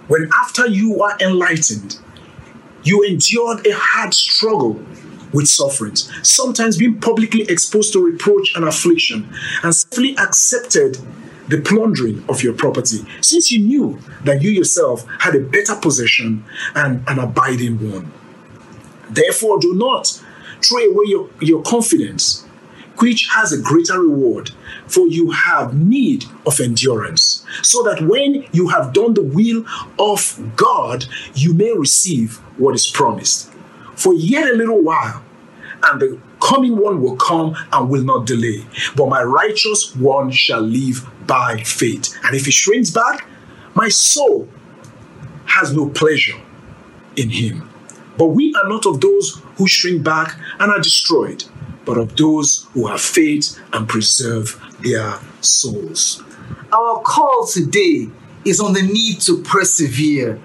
when 0.06 0.30
after 0.40 0.68
you 0.68 0.96
were 0.96 1.16
enlightened, 1.20 1.98
you 2.82 3.02
endured 3.02 3.66
a 3.66 3.72
hard 3.74 4.14
struggle 4.14 4.80
with 5.32 5.46
sufferings, 5.46 6.10
sometimes 6.28 6.76
being 6.76 7.00
publicly 7.00 7.42
exposed 7.42 7.92
to 7.92 8.04
reproach 8.04 8.54
and 8.56 8.64
affliction, 8.64 9.28
and 9.62 9.74
safely 9.74 10.16
accepted 10.18 10.98
the 11.48 11.60
plundering 11.60 12.24
of 12.28 12.42
your 12.42 12.52
property, 12.52 13.04
since 13.20 13.50
you 13.50 13.60
knew 13.60 13.98
that 14.24 14.42
you 14.42 14.50
yourself 14.50 15.04
had 15.18 15.34
a 15.34 15.40
better 15.40 15.74
possession 15.74 16.44
and 16.74 17.02
an 17.08 17.18
abiding 17.18 17.92
one. 17.92 18.12
Therefore, 19.10 19.58
do 19.58 19.74
not 19.74 20.20
throw 20.62 20.78
away 20.78 21.04
your, 21.06 21.28
your 21.40 21.62
confidence, 21.62 22.46
which 22.98 23.28
has 23.32 23.52
a 23.52 23.60
greater 23.60 24.00
reward, 24.00 24.50
for 24.86 25.08
you 25.08 25.30
have 25.30 25.74
need 25.74 26.24
of 26.46 26.60
endurance, 26.60 27.44
so 27.62 27.82
that 27.82 28.02
when 28.02 28.44
you 28.52 28.68
have 28.68 28.92
done 28.92 29.14
the 29.14 29.22
will 29.22 29.64
of 29.98 30.38
God, 30.54 31.06
you 31.34 31.54
may 31.54 31.72
receive 31.72 32.40
what 32.60 32.74
is 32.74 32.86
promised. 32.86 33.50
For 33.96 34.14
yet 34.14 34.48
a 34.48 34.54
little 34.54 34.82
while, 34.82 35.22
and 35.82 36.00
the 36.00 36.20
coming 36.40 36.76
one 36.76 37.02
will 37.02 37.16
come 37.16 37.56
and 37.72 37.88
will 37.88 38.02
not 38.02 38.26
delay. 38.26 38.64
But 38.96 39.08
my 39.08 39.22
righteous 39.22 39.94
one 39.96 40.30
shall 40.30 40.60
live 40.60 41.06
by 41.26 41.62
faith. 41.62 42.16
And 42.24 42.34
if 42.36 42.44
he 42.44 42.50
shrinks 42.50 42.90
back, 42.90 43.26
my 43.74 43.88
soul 43.88 44.48
has 45.46 45.74
no 45.74 45.88
pleasure 45.88 46.40
in 47.16 47.30
him. 47.30 47.68
But 48.16 48.26
we 48.26 48.54
are 48.54 48.68
not 48.68 48.86
of 48.86 49.00
those 49.00 49.40
who 49.56 49.66
shrink 49.66 50.02
back 50.02 50.38
and 50.58 50.70
are 50.70 50.80
destroyed, 50.80 51.44
but 51.84 51.96
of 51.96 52.16
those 52.16 52.66
who 52.72 52.86
have 52.86 53.00
faith 53.00 53.58
and 53.72 53.88
preserve 53.88 54.60
their 54.80 55.18
souls. 55.40 56.22
Our 56.72 57.00
call 57.02 57.46
today 57.46 58.08
is 58.44 58.60
on 58.60 58.74
the 58.74 58.82
need 58.82 59.20
to 59.22 59.42
persevere. 59.42 60.40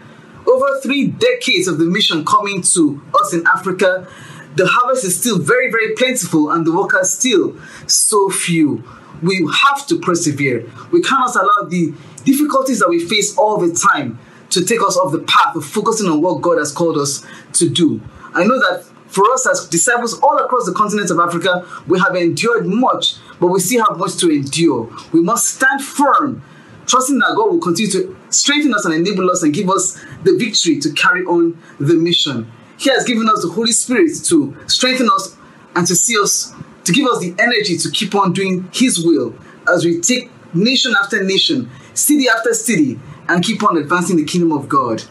Over 0.48 0.80
three 0.82 1.08
decades 1.08 1.68
of 1.68 1.78
the 1.78 1.86
mission 1.86 2.24
coming 2.26 2.62
to 2.62 3.02
us 3.22 3.34
in 3.34 3.46
Africa, 3.48 4.08
the 4.56 4.68
harvest 4.68 5.04
is 5.04 5.20
still 5.20 5.40
very, 5.40 5.70
very 5.70 5.96
plentiful 5.96 6.52
and 6.52 6.66
the 6.66 6.72
workers 6.72 7.12
still 7.12 7.58
so 7.88 8.30
few. 8.30 8.84
We 9.22 9.48
have 9.64 9.88
to 9.88 10.00
persevere. 10.00 10.70
We 10.92 11.02
cannot 11.02 11.36
allow 11.36 11.68
the 11.68 11.94
difficulties 12.24 12.80
that 12.80 12.90
we 12.90 13.00
face 13.00 13.38
all 13.38 13.58
the 13.58 13.74
time 13.74 14.20
to 14.52 14.64
take 14.64 14.82
us 14.82 14.98
off 14.98 15.12
the 15.12 15.20
path 15.20 15.56
of 15.56 15.66
focusing 15.66 16.10
on 16.10 16.22
what 16.22 16.42
God 16.42 16.58
has 16.58 16.72
called 16.72 16.98
us 16.98 17.26
to 17.54 17.70
do. 17.70 18.02
I 18.34 18.44
know 18.44 18.60
that 18.60 18.86
for 19.08 19.32
us 19.32 19.48
as 19.48 19.68
disciples 19.68 20.20
all 20.22 20.38
across 20.38 20.66
the 20.66 20.74
continent 20.74 21.10
of 21.10 21.20
Africa, 21.20 21.66
we 21.88 22.00
have 22.00 22.16
endured 22.16 22.66
much, 22.66 23.16
but 23.40 23.48
we 23.48 23.60
still 23.60 23.86
have 23.86 23.98
much 23.98 24.18
to 24.18 24.30
endure. 24.30 24.90
We 25.12 25.22
must 25.22 25.56
stand 25.56 25.82
firm, 25.82 26.44
trusting 26.86 27.20
that 27.20 27.34
God 27.36 27.52
will 27.52 27.60
continue 27.60 27.92
to 27.94 28.18
strengthen 28.30 28.74
us 28.74 28.86
and 28.86 28.94
enable 28.94 29.30
us 29.32 29.44
and 29.44 29.54
give 29.54 29.70
us 29.70 29.98
the 30.26 30.38
victory 30.38 30.80
to 30.80 30.92
carry 30.94 31.24
on 31.26 31.58
the 31.80 31.94
mission. 31.94 32.52
He 32.78 32.90
has 32.90 33.06
given 33.06 33.30
us 33.30 33.42
the 33.42 33.50
Holy 33.50 33.72
Spirit 33.72 34.12
to 34.26 34.56
strengthen 34.68 35.10
us 35.10 35.38
and 35.76 35.88
to 35.88 35.96
see 35.96 36.20
us, 36.22 36.54
to 36.84 36.92
give 36.92 37.08
us 37.08 37.20
the 37.20 37.34
energy 37.40 37.78
to 37.78 37.90
keep 37.90 38.14
on 38.16 38.34
doing 38.34 38.70
His 38.74 39.04
will 39.04 39.36
as 39.70 39.86
we 39.86 40.02
take 40.02 40.30
nation 40.54 40.94
after 41.02 41.24
nation, 41.24 41.70
city 41.94 42.28
after 42.28 42.54
city, 42.54 43.00
and 43.28 43.44
keep 43.44 43.64
on 43.64 43.78
advancing 43.78 44.18
the 44.18 44.26
kingdom 44.26 44.52
of 44.52 44.70
God. 44.70 45.04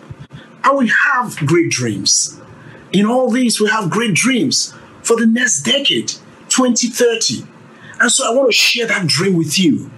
And 0.63 0.79
we 0.79 0.91
have 1.07 1.37
great 1.47 1.71
dreams. 1.71 2.41
In 2.93 3.07
all 3.07 3.31
these, 3.31 3.61
we 3.61 3.69
have 3.69 3.91
great 3.91 4.15
dreams 4.15 4.73
for 5.03 5.17
the 5.17 5.27
next 5.27 5.63
decade, 5.63 6.09
2030. 6.49 7.45
And 8.01 8.11
so 8.11 8.31
I 8.31 8.35
want 8.35 8.49
to 8.49 8.53
share 8.53 8.87
that 8.87 9.07
dream 9.07 9.37
with 9.37 9.59
you. 9.59 9.91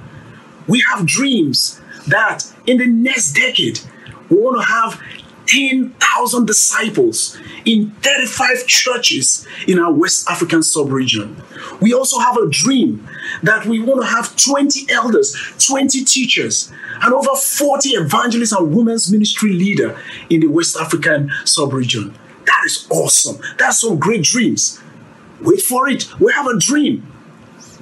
We 0.66 0.82
have 0.90 1.06
dreams 1.06 1.80
that 2.08 2.52
in 2.66 2.78
the 2.78 2.86
next 2.86 3.32
decade, 3.32 3.80
we 4.28 4.36
want 4.36 4.60
to 4.60 4.66
have 4.66 5.00
10,000 5.46 6.46
disciples 6.46 7.38
in 7.64 7.90
35 8.02 8.66
churches 8.66 9.46
in 9.66 9.78
our 9.78 9.92
West 9.92 10.28
African 10.28 10.62
sub-region. 10.62 11.36
We 11.80 11.92
also 11.92 12.18
have 12.18 12.36
a 12.36 12.48
dream 12.48 13.06
that 13.42 13.66
we 13.66 13.80
want 13.80 14.02
to 14.02 14.06
have 14.06 14.36
20 14.36 14.86
elders, 14.90 15.36
20 15.66 16.04
teachers, 16.04 16.72
and 17.02 17.12
over 17.12 17.34
40 17.34 17.90
evangelists 17.90 18.52
and 18.52 18.74
women's 18.74 19.10
ministry 19.10 19.52
leader 19.52 19.98
in 20.30 20.40
the 20.40 20.48
West 20.48 20.76
African 20.76 21.30
sub-region. 21.44 22.14
That 22.44 22.62
is 22.64 22.86
awesome. 22.90 23.40
That's 23.58 23.80
some 23.80 23.98
great 23.98 24.22
dreams. 24.22 24.80
Wait 25.40 25.60
for 25.60 25.88
it. 25.88 26.08
We 26.20 26.32
have 26.32 26.46
a 26.46 26.58
dream 26.58 27.12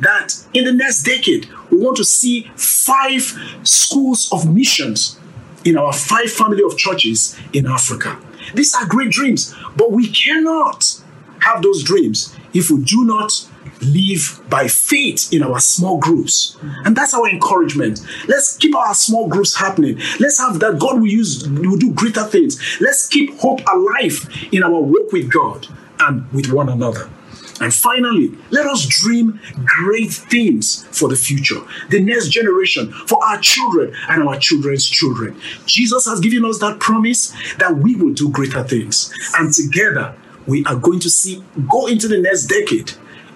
that 0.01 0.35
in 0.53 0.65
the 0.65 0.73
next 0.73 1.05
decade, 1.05 1.49
we 1.71 1.79
want 1.79 1.97
to 1.99 2.05
see 2.05 2.51
five 2.57 3.23
schools 3.63 4.29
of 4.33 4.53
missions 4.53 5.19
in 5.65 5.77
our 5.77 5.93
five 5.93 6.31
family 6.31 6.63
of 6.63 6.77
churches 6.77 7.37
in 7.53 7.67
Africa. 7.67 8.19
These 8.55 8.75
are 8.75 8.87
great 8.87 9.11
dreams, 9.11 9.55
but 9.77 9.93
we 9.93 10.09
cannot 10.09 11.01
have 11.41 11.63
those 11.63 11.83
dreams 11.83 12.35
if 12.53 12.71
we 12.71 12.83
do 12.83 13.05
not 13.05 13.49
live 13.83 14.41
by 14.49 14.69
faith 14.69 15.33
in 15.33 15.43
our 15.43 15.61
small 15.61 15.99
groups. 15.99 16.57
And 16.85 16.97
that's 16.97 17.15
our 17.15 17.29
encouragement. 17.29 18.01
Let's 18.29 18.57
keep 18.57 18.75
our 18.75 18.95
small 18.95 19.29
groups 19.29 19.57
happening. 19.57 19.99
Let's 20.21 20.39
have 20.39 20.61
that 20.61 20.79
God 20.79 21.01
will 21.01 21.09
use, 21.09 21.49
will 21.49 21.77
do 21.77 21.93
greater 21.93 22.25
things. 22.25 22.79
Let's 22.81 23.07
keep 23.07 23.37
hope 23.39 23.61
alive 23.73 24.29
in 24.53 24.63
our 24.63 24.81
work 24.81 25.13
with 25.13 25.31
God 25.31 25.67
and 26.01 26.31
with 26.33 26.53
one 26.53 26.69
another. 26.69 27.11
And 27.61 27.73
finally, 27.73 28.33
let 28.51 28.67
us 28.67 28.87
dream 28.87 29.41
great 29.65 30.13
things 30.13 30.85
for 30.91 31.09
the 31.09 31.17
future, 31.17 31.61
the 31.91 32.01
next 32.01 32.29
generation, 32.31 32.93
for 32.93 33.23
our 33.25 33.39
children 33.39 33.95
and 34.09 34.27
our 34.29 34.39
children's 34.39 34.87
children. 34.87 35.41
Jesus 35.67 36.07
has 36.07 36.21
given 36.21 36.45
us 36.45 36.59
that 36.59 36.81
promise 36.81 37.33
that 37.59 37.77
we 37.77 37.95
will 37.95 38.13
do 38.13 38.29
greater 38.31 38.65
things. 38.65 39.13
And 39.39 39.53
together, 39.53 40.15
we 40.47 40.65
are 40.67 40.77
going 40.77 41.01
to 41.01 41.11
see 41.11 41.43
go 41.71 41.87
into 41.87 42.09
the 42.09 42.19
next 42.19 42.47
decade 42.47 42.93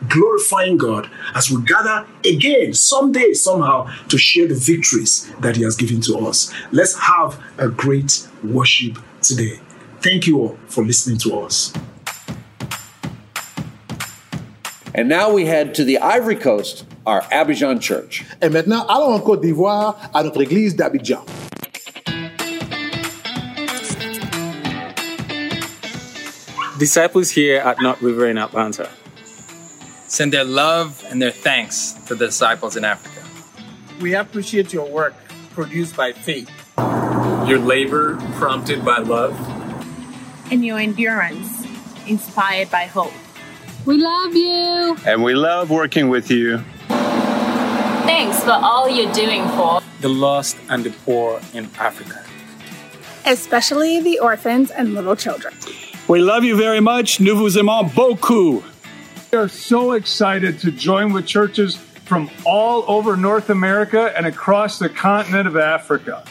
glorifying 0.08 0.76
God 0.76 1.10
as 1.34 1.50
we 1.50 1.62
gather 1.64 2.06
again 2.24 2.72
someday, 2.72 3.32
somehow, 3.32 3.90
to 4.08 4.18
share 4.18 4.46
the 4.46 4.54
victories 4.54 5.30
that 5.40 5.56
He 5.56 5.64
has 5.64 5.76
given 5.76 6.00
to 6.02 6.18
us. 6.18 6.52
Let's 6.70 6.96
have 6.98 7.42
a 7.58 7.68
great 7.68 8.28
worship 8.44 8.98
today. 9.22 9.60
Thank 10.00 10.26
you 10.26 10.38
all 10.38 10.58
for 10.68 10.84
listening 10.84 11.18
to 11.18 11.40
us. 11.40 11.72
And 14.98 15.08
now 15.08 15.30
we 15.30 15.44
head 15.44 15.76
to 15.76 15.84
the 15.84 15.98
Ivory 15.98 16.34
Coast, 16.34 16.84
our 17.06 17.20
Abidjan 17.30 17.80
church. 17.80 18.24
Et 18.42 18.48
maintenant, 18.48 18.84
allons 18.88 19.14
en 19.14 19.20
Côte 19.20 19.40
d'Ivoire 19.40 19.96
à 20.12 20.24
notre 20.24 20.42
église 20.42 20.74
d'Abidjan. 20.74 21.24
Disciples 26.80 27.30
here 27.30 27.58
at 27.58 27.80
North 27.80 28.02
River 28.02 28.26
in 28.26 28.38
Atlanta 28.38 28.88
send 30.08 30.32
their 30.32 30.42
love 30.42 31.04
and 31.12 31.22
their 31.22 31.30
thanks 31.30 31.92
to 32.08 32.16
the 32.16 32.26
disciples 32.26 32.74
in 32.76 32.84
Africa. 32.84 33.24
We 34.00 34.16
appreciate 34.16 34.72
your 34.72 34.90
work 34.90 35.14
produced 35.52 35.96
by 35.96 36.10
faith, 36.10 36.50
your 37.46 37.60
labor 37.60 38.16
prompted 38.32 38.84
by 38.84 38.98
love, 38.98 39.38
and 40.50 40.64
your 40.64 40.80
endurance 40.80 41.64
inspired 42.08 42.68
by 42.72 42.86
hope. 42.86 43.12
We 43.88 43.96
love 43.96 44.36
you. 44.36 44.98
And 45.06 45.24
we 45.24 45.32
love 45.32 45.70
working 45.70 46.10
with 46.10 46.30
you. 46.30 46.58
Thanks 48.04 48.44
for 48.44 48.50
all 48.50 48.86
you're 48.86 49.10
doing 49.14 49.48
for 49.56 49.80
the 50.02 50.10
lost 50.10 50.58
and 50.68 50.84
the 50.84 50.90
poor 50.90 51.40
in 51.54 51.70
Africa, 51.78 52.22
especially 53.24 54.02
the 54.02 54.18
orphans 54.18 54.70
and 54.70 54.92
little 54.92 55.16
children. 55.16 55.54
We 56.06 56.20
love 56.20 56.44
you 56.44 56.54
very 56.54 56.80
much. 56.80 57.18
Nous 57.18 57.34
vous 57.34 57.56
aimons 57.56 57.90
beaucoup. 57.94 58.62
We 59.32 59.38
are 59.38 59.48
so 59.48 59.92
excited 59.92 60.58
to 60.58 60.70
join 60.70 61.14
with 61.14 61.24
churches 61.24 61.76
from 62.04 62.28
all 62.44 62.84
over 62.88 63.16
North 63.16 63.48
America 63.48 64.12
and 64.14 64.26
across 64.26 64.78
the 64.78 64.90
continent 64.90 65.48
of 65.48 65.56
Africa. 65.56 66.24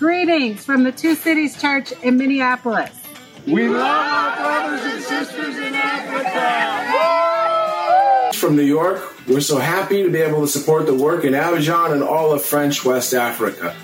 Greetings 0.00 0.64
from 0.64 0.82
the 0.82 0.90
Two 0.90 1.14
Cities 1.14 1.56
Church 1.56 1.92
in 2.02 2.16
Minneapolis. 2.16 2.99
We 3.46 3.68
love 3.68 3.80
our 3.80 4.36
brothers 4.36 4.84
and 4.92 5.02
sisters 5.02 5.56
in 5.56 5.74
Africa. 5.74 6.78
From 8.38 8.56
New 8.56 8.62
York, 8.62 9.00
we're 9.26 9.40
so 9.40 9.58
happy 9.58 10.02
to 10.02 10.10
be 10.10 10.18
able 10.18 10.42
to 10.42 10.48
support 10.48 10.84
the 10.86 10.94
work 10.94 11.24
in 11.24 11.32
Abidjan 11.32 11.92
and 11.92 12.02
all 12.02 12.32
of 12.32 12.42
French 12.42 12.84
West 12.84 13.14
Africa. 13.14 13.74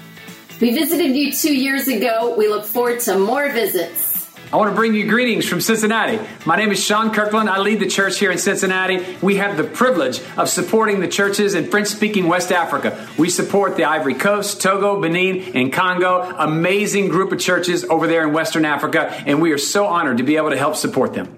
We 0.61 0.75
visited 0.75 1.16
you 1.16 1.33
two 1.33 1.57
years 1.57 1.88
ago. 1.88 2.35
We 2.37 2.49
look 2.49 2.64
forward 2.64 3.01
to 3.01 3.19
more 3.19 3.51
visits. 3.51 4.06
I 4.53 4.57
want 4.57 4.71
to 4.71 4.77
bring 4.77 4.95
you 4.95 5.09
greetings 5.09 5.49
from 5.49 5.61
Cincinnati. 5.61 6.21
My 6.45 6.55
name 6.55 6.71
is 6.71 6.83
Sean 6.83 7.13
Kirkland. 7.13 7.51
I 7.51 7.59
lead 7.59 7.81
the 7.81 7.89
church 7.89 8.21
here 8.21 8.31
in 8.31 8.39
Cincinnati. 8.39 9.05
We 9.21 9.37
have 9.37 9.57
the 9.57 9.65
privilege 9.65 10.21
of 10.37 10.49
supporting 10.49 11.01
the 11.01 11.09
churches 11.09 11.55
in 11.55 11.69
French 11.69 11.89
speaking 11.89 12.29
West 12.29 12.53
Africa. 12.53 13.09
We 13.19 13.29
support 13.29 13.77
the 13.77 13.85
Ivory 13.85 14.15
Coast, 14.15 14.63
Togo, 14.63 15.01
Benin, 15.01 15.57
and 15.57 15.73
Congo. 15.73 16.23
Amazing 16.39 17.09
group 17.09 17.33
of 17.33 17.41
churches 17.41 17.83
over 17.85 18.07
there 18.07 18.23
in 18.23 18.33
Western 18.33 18.65
Africa, 18.65 19.11
and 19.27 19.43
we 19.43 19.51
are 19.51 19.59
so 19.59 19.87
honored 19.87 20.19
to 20.19 20.23
be 20.23 20.37
able 20.37 20.51
to 20.51 20.59
help 20.59 20.77
support 20.77 21.13
them. 21.13 21.37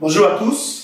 Bonjour 0.00 0.30
à 0.30 0.38
tous. 0.38 0.79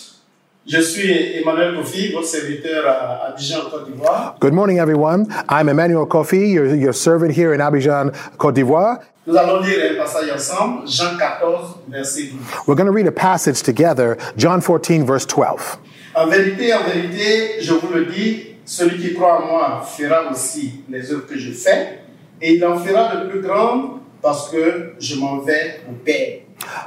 Je 0.68 0.80
suis 0.80 1.38
Emmanuel 1.38 1.76
Kofi, 1.76 2.10
votre 2.10 2.26
serviteur 2.26 2.84
à 2.88 3.28
Abidjan, 3.28 3.70
Côte 3.70 3.88
d'Ivoire. 3.88 4.36
Good 4.40 4.52
morning, 4.52 4.78
everyone. 4.78 5.28
I'm 5.48 5.68
Emmanuel 5.68 6.06
Kofi, 6.06 6.52
your, 6.52 6.74
your 6.74 6.92
servant 6.92 7.30
here 7.30 7.54
in 7.54 7.60
Abidjan, 7.60 8.10
Côte 8.36 8.54
d'Ivoire. 8.54 8.98
Nous 9.28 9.36
allons 9.36 9.60
lire 9.60 9.92
un 9.92 9.94
passage 9.94 10.28
ensemble, 10.28 10.88
Jean 10.88 11.16
14, 11.16 11.82
verset 11.88 12.30
12. 12.32 12.66
We're 12.66 12.74
going 12.74 12.86
to 12.86 12.92
read 12.92 13.06
a 13.06 13.12
passage 13.12 13.62
together, 13.62 14.16
John 14.36 14.60
14, 14.60 15.04
verse 15.04 15.24
12. 15.24 15.78
En 16.16 16.26
vérité, 16.26 16.74
en 16.74 16.82
vérité, 16.82 17.60
je 17.60 17.72
vous 17.72 17.94
le 17.94 18.06
dis, 18.06 18.56
celui 18.64 18.98
qui 19.00 19.14
croit 19.14 19.44
en 19.44 19.46
moi 19.46 19.82
fera 19.86 20.28
aussi 20.32 20.80
les 20.90 21.12
œuvres 21.12 21.28
que 21.28 21.38
je 21.38 21.52
fais, 21.52 22.00
et 22.42 22.54
il 22.54 22.64
en 22.64 22.76
fera 22.76 23.14
de 23.14 23.30
plus 23.30 23.40
grandes 23.40 24.00
parce 24.20 24.50
que 24.50 24.94
je 24.98 25.14
m'en 25.14 25.38
vais 25.38 25.82
au 25.88 25.92
Père. 25.92 26.45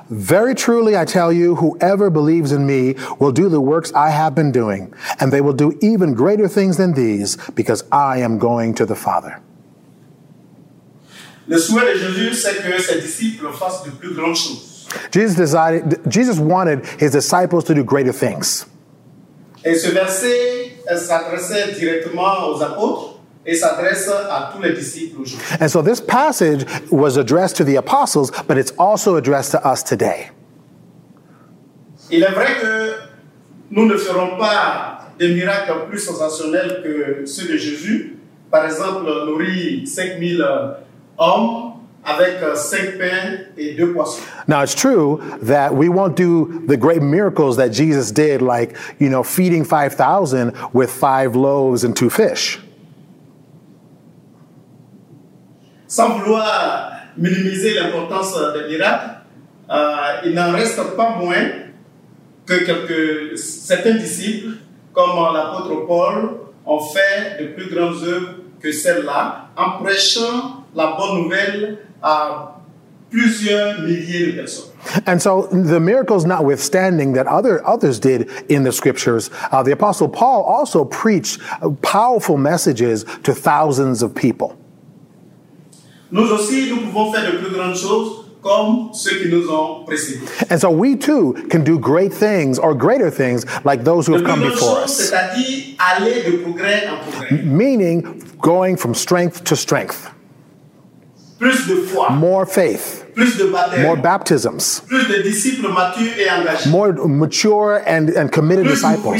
Very 0.09 0.55
truly, 0.55 0.97
I 0.97 1.05
tell 1.05 1.31
you, 1.31 1.55
whoever 1.55 2.09
believes 2.09 2.51
in 2.51 2.65
me 2.65 2.95
will 3.19 3.31
do 3.31 3.49
the 3.49 3.61
works 3.61 3.93
I 3.93 4.09
have 4.09 4.33
been 4.33 4.51
doing, 4.51 4.93
and 5.19 5.31
they 5.31 5.41
will 5.41 5.53
do 5.53 5.77
even 5.81 6.13
greater 6.13 6.47
things 6.47 6.77
than 6.77 6.93
these, 6.93 7.37
because 7.55 7.83
I 7.91 8.17
am 8.19 8.39
going 8.39 8.73
to 8.75 8.85
the 8.85 8.95
Father. 8.95 9.39
Le 11.47 11.57
souhait 11.57 11.93
de 11.93 11.99
Jésus, 11.99 12.35
c'est 12.35 12.61
que 12.61 12.79
ses 12.81 13.01
disciples 13.01 13.51
fassent 13.53 13.83
de 13.83 13.91
plus 13.91 14.13
grandes 14.13 14.37
choses. 14.37 14.87
Jesus 15.11 15.35
decided, 15.35 15.99
Jesus 16.07 16.39
wanted 16.39 16.85
his 16.99 17.11
disciples 17.11 17.63
to 17.63 17.73
do 17.73 17.83
greater 17.83 18.11
things. 18.11 18.65
Et 19.63 19.75
ce 19.75 19.91
verset 19.91 20.77
s'adressait 20.95 21.73
directement 21.77 22.49
aux 22.49 22.61
apôtres 22.61 23.18
et 23.49 23.55
s'adresse 23.55 24.07
à 24.07 24.51
tous 24.53 24.61
les 24.61 24.73
disciples 24.73 25.21
aujourd'hui. 25.21 25.39
And 25.59 25.67
so 25.67 25.81
this 25.81 25.99
passage 25.99 26.65
was 26.91 27.17
addressed 27.17 27.57
to 27.57 27.63
the 27.63 27.77
apostles, 27.77 28.31
but 28.47 28.57
it's 28.57 28.73
also 28.77 29.15
addressed 29.15 29.51
to 29.51 29.67
us 29.67 29.83
today. 29.83 30.31
Il 32.11 32.23
est 32.23 32.31
vrai 32.31 32.59
que 32.61 32.93
nous 33.71 33.87
ne 33.87 33.97
ferons 33.97 34.37
pas 34.37 35.09
des 35.17 35.33
miracles 35.33 35.87
plus 35.89 35.99
sensationnels 35.99 36.81
que 36.83 37.25
ceux 37.25 37.47
de 37.47 37.57
Jésus. 37.57 38.17
Par 38.51 38.65
exemple, 38.65 39.05
nourrir 39.25 39.87
5000 39.87 40.43
hommes 41.17 41.73
avec 42.03 42.37
5 42.55 42.97
pains 42.97 43.45
et 43.57 43.73
2 43.73 43.93
poissons. 43.93 44.21
Now 44.47 44.61
it's 44.61 44.75
true 44.75 45.19
that 45.41 45.73
we 45.73 45.89
won't 45.89 46.15
do 46.15 46.63
the 46.67 46.77
great 46.77 47.01
miracles 47.01 47.57
that 47.57 47.69
Jesus 47.71 48.11
did, 48.11 48.41
like, 48.41 48.75
you 48.99 49.09
know, 49.09 49.23
feeding 49.23 49.63
5,000 49.63 50.53
with 50.73 50.89
five 50.89 51.35
loaves 51.35 51.83
and 51.83 51.95
two 51.95 52.09
fish. 52.09 52.59
Sans 55.89 56.19
vouloir 56.19 56.91
minimiser 57.17 57.73
l'importance 57.73 58.35
des 58.53 58.77
miracles, 58.77 59.09
euh, 59.71 60.21
il 60.23 60.35
n'en 60.35 60.51
reste 60.51 60.95
pas 60.95 61.15
moins 61.15 61.49
que 62.45 62.63
quelques, 62.63 63.37
certains 63.37 63.95
disciples, 63.95 64.57
comme 64.93 65.15
l'apôtre 65.33 65.87
Paul, 65.87 66.29
ont 66.65 66.79
fait 66.79 67.41
de 67.41 67.47
plus 67.53 67.73
grandes 67.73 68.03
œuvres 68.03 68.35
que 68.61 68.71
celles-là, 68.71 69.47
en 69.57 69.83
prêchant 69.83 70.63
la 70.75 70.95
bonne 70.95 71.23
nouvelle 71.23 71.79
à 72.03 72.55
plusieurs 73.09 73.81
milliers 73.81 74.27
de 74.27 74.41
personnes. 74.41 74.65
And 75.07 75.19
so 75.19 75.47
the 75.51 75.79
miracles 75.79 76.23
notwithstanding 76.23 77.13
that 77.13 77.25
other 77.25 77.65
others 77.67 77.99
did 77.99 78.29
in 78.47 78.63
the 78.63 78.71
scriptures, 78.71 79.31
uh, 79.51 79.63
the 79.63 79.71
apostle 79.71 80.07
Paul 80.07 80.43
also 80.43 80.85
preached 80.85 81.39
uh, 81.63 81.69
powerful 81.81 82.37
messages 82.37 83.05
to 83.23 83.33
thousands 83.33 84.03
of 84.03 84.13
people. 84.13 84.58
Nous 86.11 86.31
aussi, 86.31 86.69
nous 86.69 86.81
pouvons 86.87 87.11
faire 87.11 87.31
de 87.31 87.37
plus 87.37 87.53
grandes 87.53 87.75
choses 87.75 88.25
comme 88.41 88.89
ceux 88.93 89.17
qui 89.21 89.29
nous 89.29 89.49
ont 89.49 89.83
précédés. 89.85 90.25
And 90.49 90.57
so 90.59 90.69
we 90.69 90.95
too 90.97 91.33
can 91.51 91.59
do 91.63 91.77
great 91.77 92.13
things 92.13 92.57
or 92.57 92.73
greater 92.73 93.11
things 93.11 93.45
like 93.65 93.83
those 93.83 94.07
who 94.07 94.13
have 94.13 94.23
come 94.23 94.39
before 94.41 94.83
us. 94.83 94.93
c'est-à-dire 94.95 95.75
aller 95.77 96.23
de 96.23 96.37
progrès 96.37 96.87
en 96.87 96.97
progrès. 97.11 97.43
Meaning 97.43 98.03
going 98.41 98.75
from 98.77 98.95
strength 98.95 99.43
to 99.43 99.55
strength. 99.55 100.09
Plus 101.39 101.67
de 101.67 101.75
foi, 101.87 102.09
More 102.11 102.45
faith, 102.45 103.05
plus 103.15 103.37
de 103.37 103.45
baptême, 103.45 103.83
more 103.83 103.95
baptisms, 103.95 104.81
plus 104.87 105.07
de 105.07 105.21
disciples 105.23 105.69
matures 105.71 106.17
et 106.19 106.29
engagés. 106.29 106.69
more 106.69 106.91
mature 107.07 107.81
and, 107.87 108.09
and 108.17 108.27
committed 108.29 108.65
plus 108.65 108.75
disciples, 108.81 109.17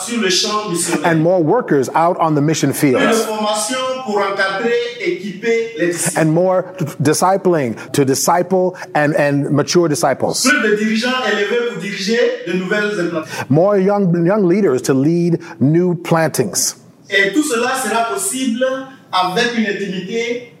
sur 0.00 0.20
le 0.20 0.30
champ 0.30 0.70
missionnaire. 0.70 1.06
and 1.06 1.16
more 1.22 1.42
workers 1.42 1.90
out 1.94 2.16
on 2.18 2.34
the 2.34 2.40
mission 2.40 2.72
Plus 2.72 2.92
de 2.92 2.98
formation 3.26 3.78
pour 4.06 4.18
encadrer, 4.18 4.72
équiper 5.00 5.74
les 5.78 5.86
disciples. 5.92 6.18
And 6.18 6.32
more 6.32 6.64
discipling 7.00 7.74
to 7.92 8.04
disciple 8.06 8.74
and, 8.94 9.14
and 9.16 9.50
mature 9.50 9.86
disciples. 9.88 10.32
Plus 10.42 10.62
de 10.62 10.76
dirigeants 10.76 11.22
élevés 11.30 11.68
pour 11.72 11.80
diriger 11.82 12.20
de 12.46 12.52
nouvelles 12.54 12.98
implantations. 13.00 13.44
More 13.50 13.76
young, 13.78 14.26
young 14.26 14.48
leaders 14.48 14.80
to 14.82 14.94
lead 14.94 15.38
new 15.60 15.94
plantings. 15.94 16.76
Et 17.10 17.32
tout 17.34 17.42
cela 17.42 17.72
sera 17.84 18.04
possible 18.14 18.64
avec 19.12 19.58
une 19.58 19.66
intimité 19.66 20.53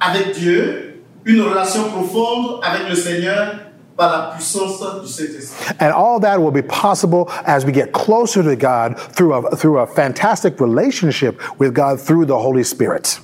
avec 0.00 0.32
Dieu, 0.32 1.02
une 1.24 1.40
relation 1.42 1.84
profonde 1.90 2.60
avec 2.62 2.88
le 2.88 2.94
Seigneur 2.94 3.56
par 3.96 4.10
la 4.10 4.34
puissance 4.34 4.78
du 5.02 5.08
Saint-Esprit. 5.08 5.74
And 5.80 5.92
all 5.92 6.20
that 6.20 6.40
will 6.40 6.52
be 6.52 6.62
possible 6.62 7.30
as 7.46 7.64
we 7.64 7.72
get 7.72 7.92
closer 7.92 8.42
to 8.42 8.54
God 8.54 8.98
through 8.98 9.32
a, 9.32 9.56
through 9.56 9.78
a 9.78 9.86
fantastic 9.86 10.60
relationship 10.60 11.40
with 11.58 11.74
God 11.74 11.98
through 11.98 12.26
the 12.26 12.36
Holy 12.36 12.62
Spirit. 12.62 13.20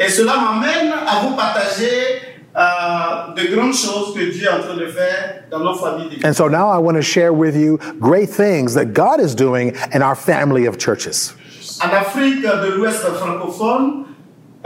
Et 0.00 0.08
cela 0.08 0.34
m'amène 0.36 0.92
à 0.92 1.22
vous 1.22 1.34
partager 1.34 2.20
euh, 2.56 3.34
de 3.34 3.54
grandes 3.54 3.74
choses 3.74 4.14
que 4.14 4.30
Dieu 4.30 4.46
est 4.46 4.52
en 4.52 4.62
train 4.62 4.76
de 4.76 4.86
faire 4.86 5.44
dans 5.50 5.60
nos 5.60 5.74
familles. 5.74 6.20
And 6.24 6.34
so 6.34 6.48
now 6.48 6.68
I 6.68 6.78
want 6.78 6.96
to 6.96 7.02
share 7.02 7.32
with 7.32 7.56
you 7.56 7.78
great 8.00 8.28
things 8.28 8.74
that 8.74 8.92
God 8.92 9.20
is 9.20 9.34
doing 9.34 9.74
in 9.92 10.02
our 10.02 10.16
family 10.16 10.66
of 10.66 10.76
churches. 10.78 11.34
En 11.80 11.90
Afrique 11.90 12.42
de 12.42 12.76
l'Ouest 12.76 12.98
francophone, 12.98 14.07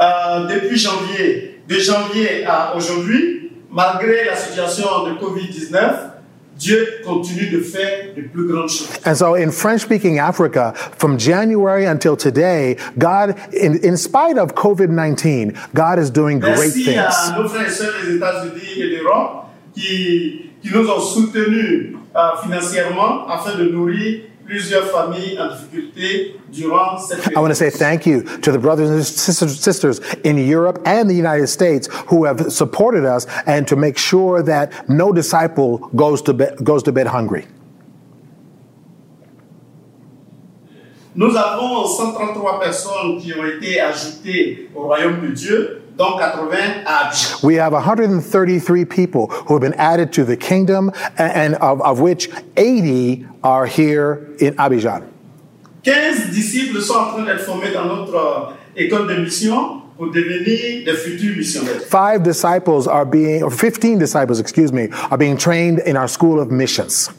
euh, 0.00 0.46
depuis 0.46 0.78
janvier, 0.78 1.60
de 1.68 1.78
janvier 1.78 2.44
à 2.46 2.74
aujourd'hui, 2.76 3.50
malgré 3.70 4.24
la 4.24 4.36
situation 4.36 5.04
de 5.06 5.12
Covid-19, 5.12 6.12
Dieu 6.56 6.86
continue 7.04 7.48
de 7.50 7.60
faire 7.60 8.14
de 8.14 8.22
plus 8.22 8.46
grandes 8.46 8.68
choses. 8.68 8.88
And 9.04 9.14
so 9.16 9.34
in 9.34 9.50
French 9.50 9.80
speaking 9.80 10.18
Africa, 10.18 10.72
from 10.96 11.18
January 11.18 11.86
until 11.86 12.16
today, 12.16 12.76
God, 12.98 13.34
in, 13.52 13.78
in 13.82 13.96
spite 13.96 14.38
of 14.38 14.54
COVID 14.54 14.90
19, 14.90 15.54
God 15.74 15.98
is 15.98 16.10
doing 16.10 16.38
great 16.38 16.58
Merci 16.58 16.84
things. 16.84 16.98
à 16.98 17.36
nos 17.38 17.48
frères 17.48 17.66
et 17.66 17.70
sœurs 17.70 17.94
des 18.04 18.16
États-Unis 18.16 18.80
et 18.80 18.96
d'Europe 18.96 19.46
qui, 19.74 20.50
qui 20.62 20.72
nous 20.72 20.88
ont 20.88 21.00
soutenus 21.00 21.96
euh, 22.14 22.20
financièrement 22.42 23.26
afin 23.28 23.56
de 23.58 23.64
nourrir 23.64 24.20
plusieurs 24.52 24.84
familles 24.84 25.38
en 25.40 25.48
difficulté 25.48 26.36
durant 26.52 26.98
cette 26.98 27.26
I 27.34 27.38
want 27.38 27.48
to 27.48 27.54
say 27.54 27.70
thank 27.70 28.04
you 28.04 28.22
to 28.42 28.52
the 28.52 28.58
brothers 28.58 28.90
and 28.90 29.02
sisters, 29.02 29.58
sisters 29.58 30.00
in 30.24 30.36
Europe 30.36 30.78
and 30.84 31.08
the 31.08 31.14
United 31.14 31.46
States 31.46 31.88
who 32.08 32.26
have 32.26 32.52
supported 32.52 33.06
us 33.06 33.26
and 33.46 33.66
to 33.66 33.76
make 33.76 33.96
sure 33.96 34.42
that 34.42 34.70
no 34.90 35.10
disciple 35.10 35.78
goes 35.96 36.20
to 36.22 36.34
bed, 36.34 36.56
goes 36.62 36.82
to 36.82 36.92
bed 36.92 37.06
hungry. 37.06 37.46
Nous 41.14 41.34
avons 41.34 41.86
133 41.86 42.60
personnes 42.60 43.18
qui 43.20 43.32
ont 43.32 43.46
été 43.46 43.80
ajoutées 43.80 44.68
au 44.74 44.82
royaume 44.82 45.20
de 45.22 45.28
Dieu, 45.28 45.81
dont 45.96 46.18
80 46.18 46.84
à 46.86 47.06
Abidjan. 47.06 47.42
We 47.42 47.56
have 47.56 47.72
133 47.72 48.84
people 48.84 49.28
who 49.46 49.54
have 49.54 49.60
been 49.60 49.78
added 49.78 50.12
to 50.12 50.24
the 50.24 50.36
kingdom, 50.36 50.90
and, 51.18 51.32
and 51.32 51.54
of, 51.56 51.80
of 51.82 52.00
which 52.00 52.30
80 52.56 53.26
are 53.42 53.66
here 53.66 54.28
in 54.38 54.54
Abidjan. 54.56 55.02
15 55.84 56.30
disciples 56.32 56.80
sont 56.86 56.94
en 56.96 57.10
train 57.12 57.24
d'être 57.24 57.44
formés 57.44 57.72
dans 57.72 57.86
notre 57.86 58.14
euh, 58.14 58.52
école 58.76 59.08
de 59.08 59.16
mission 59.16 59.82
pour 59.96 60.10
devenir 60.10 60.84
des 60.84 60.94
futurs 60.94 61.36
missionnaires. 61.36 61.80
Five 61.88 62.22
disciples 62.22 62.86
are 62.88 63.04
being, 63.04 63.42
or 63.42 63.50
15 63.50 63.98
disciples, 63.98 64.38
excuse 64.38 64.72
me, 64.72 64.88
are 65.10 65.18
being 65.18 65.36
trained 65.36 65.80
in 65.80 65.96
our 65.96 66.08
school 66.08 66.40
of 66.40 66.50
missions. 66.50 67.10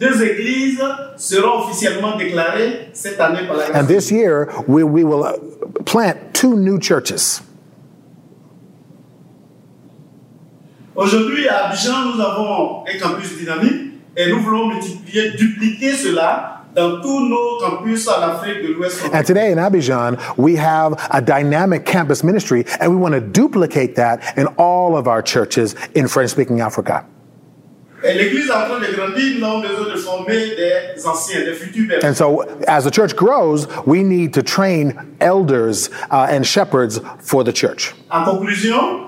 Deux 0.00 0.22
églises 0.22 0.80
seront 1.16 1.64
officiellement 1.64 2.16
déclarées 2.16 2.88
cette 2.92 3.20
année 3.20 3.46
par 3.48 3.56
la 3.56 3.68
grâce 3.68 3.82
And 3.82 3.88
this 3.88 4.12
year, 4.12 4.48
we, 4.68 4.84
we 4.84 5.02
will 5.02 5.24
uh, 5.24 5.32
plant 5.84 6.16
two 6.32 6.54
new 6.54 6.78
churches. 6.78 7.40
Aujourd'hui, 10.98 11.46
à 11.48 11.68
Abidjan, 11.68 12.06
nous 12.06 12.20
avons 12.20 12.82
un 12.84 12.98
campus 12.98 13.38
dynamique 13.38 13.92
et 14.16 14.28
nous 14.32 14.40
voulons 14.40 14.66
multiplier, 14.66 15.30
dupliquer 15.30 15.92
cela 15.92 16.64
dans 16.74 17.00
tous 17.00 17.20
nos 17.28 17.60
campus 17.60 18.08
en 18.08 18.20
Afrique 18.20 18.66
de 18.66 18.72
l'Ouest. 18.72 19.04
And 19.14 19.22
today 19.24 19.52
in 19.52 19.58
Abidjan, 19.58 20.18
we 20.36 20.56
have 20.56 20.94
a 21.12 21.20
dynamic 21.20 21.84
campus 21.84 22.24
ministry, 22.24 22.64
and 22.80 22.90
we 22.90 22.96
want 22.96 23.14
to 23.14 23.20
duplicate 23.20 23.94
that 23.94 24.36
in 24.36 24.48
all 24.58 24.96
of 24.96 25.06
our 25.06 25.22
churches 25.22 25.76
in 25.94 26.08
French 26.08 26.30
speaking 26.30 26.60
Africa. 26.60 27.04
Et 28.02 28.14
l'église 28.14 28.48
est 28.48 28.52
en 28.52 28.66
train 28.66 28.80
de 28.80 28.92
grandir, 28.92 29.38
nous 29.38 29.46
avons 29.46 29.60
besoin 29.60 29.94
de 29.94 30.00
former 30.00 30.56
des 30.56 31.06
anciens, 31.06 31.44
des 31.44 31.54
futurs 31.54 31.86
pères. 31.88 32.04
And 32.04 32.16
so, 32.16 32.42
as 32.66 32.82
the 32.82 32.90
church 32.90 33.14
grows, 33.14 33.68
we 33.86 34.02
need 34.02 34.34
to 34.34 34.42
train 34.42 34.94
elders 35.20 35.90
uh, 36.10 36.26
and 36.28 36.44
shepherds 36.44 37.00
for 37.20 37.44
the 37.44 37.52
church. 37.52 37.94
En 38.10 38.24
conclusion, 38.24 39.07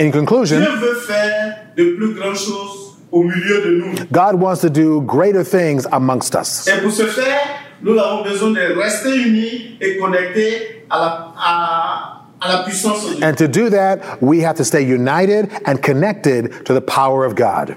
In 0.00 0.12
conclusion, 0.12 0.60
Dieu 0.60 0.70
veut 0.76 0.94
faire 0.94 1.58
de 1.76 1.96
plus 1.96 2.14
grandes 2.14 2.36
choses 2.36 2.96
au 3.10 3.22
milieu 3.24 3.62
de 3.62 3.70
nous. 3.78 3.94
God 4.12 4.36
wants 4.40 4.60
to 4.60 4.68
do 4.70 5.00
greater 5.02 5.42
things 5.42 5.86
amongst 5.92 6.34
us. 6.34 6.68
Et 6.68 6.80
pour 6.80 6.92
ce 6.92 7.06
faire, 7.06 7.40
nous 7.82 7.98
avons 7.98 8.22
besoin 8.22 8.50
de 8.52 8.78
rester 8.80 9.14
unis 9.16 9.76
et 9.80 9.96
connectés 9.98 10.84
à 10.90 10.98
la, 10.98 11.34
à, 11.36 12.24
à 12.40 12.48
la 12.48 12.62
puissance 12.64 13.08
de 13.08 13.14
Dieu. 13.16 13.24
And 13.24 13.36
to 13.36 13.48
do 13.48 13.68
that, 13.70 14.22
we 14.22 14.40
have 14.44 14.56
to 14.56 14.64
stay 14.64 14.82
united 14.82 15.50
and 15.66 15.82
connected 15.82 16.64
to 16.64 16.74
the 16.74 16.80
power 16.80 17.24
of 17.24 17.34
God. 17.34 17.76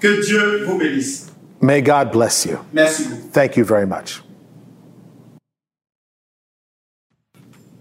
Que 0.00 0.22
Dieu 0.22 0.64
vous 0.66 0.78
bénisse. 0.78 1.30
May 1.60 1.80
God 1.80 2.12
bless 2.12 2.44
you. 2.46 2.58
Merci. 2.72 3.04
Thank 3.32 3.56
you 3.56 3.64
very 3.64 3.86
much. 3.86 4.22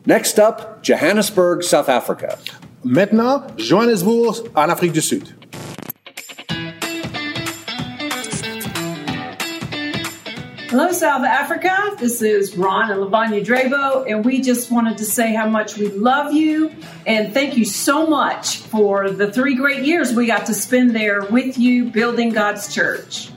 Next 0.06 0.40
up, 0.40 0.82
Johannesburg, 0.82 1.64
South 1.64 1.90
Africa. 1.90 2.38
Maintenant, 2.84 3.44
Johannesburg, 3.58 4.50
en 4.56 4.70
Afrique 4.70 4.92
du 4.92 5.02
Hello, 10.70 10.92
South 10.92 11.24
Africa. 11.24 11.96
This 12.00 12.22
is 12.22 12.58
Ron 12.58 12.92
and 12.92 13.00
Lavanya 13.00 13.46
Drabo, 13.46 14.10
and 14.10 14.26
we 14.26 14.42
just 14.42 14.70
wanted 14.72 14.98
to 14.98 15.06
say 15.06 15.34
how 15.34 15.48
much 15.48 15.78
we 15.78 15.88
love 15.90 16.34
you 16.34 16.72
and 17.06 17.34
thank 17.34 17.56
you 17.56 17.64
so 17.64 18.08
much 18.08 18.58
for 18.58 19.12
the 19.12 19.32
three 19.32 19.56
great 19.56 19.86
years 19.86 20.14
we 20.14 20.26
got 20.26 20.48
to 20.48 20.54
spend 20.54 20.96
there 20.96 21.22
with 21.26 21.58
you 21.58 21.86
building 21.86 22.30
God's 22.30 22.74
church. 22.74 23.30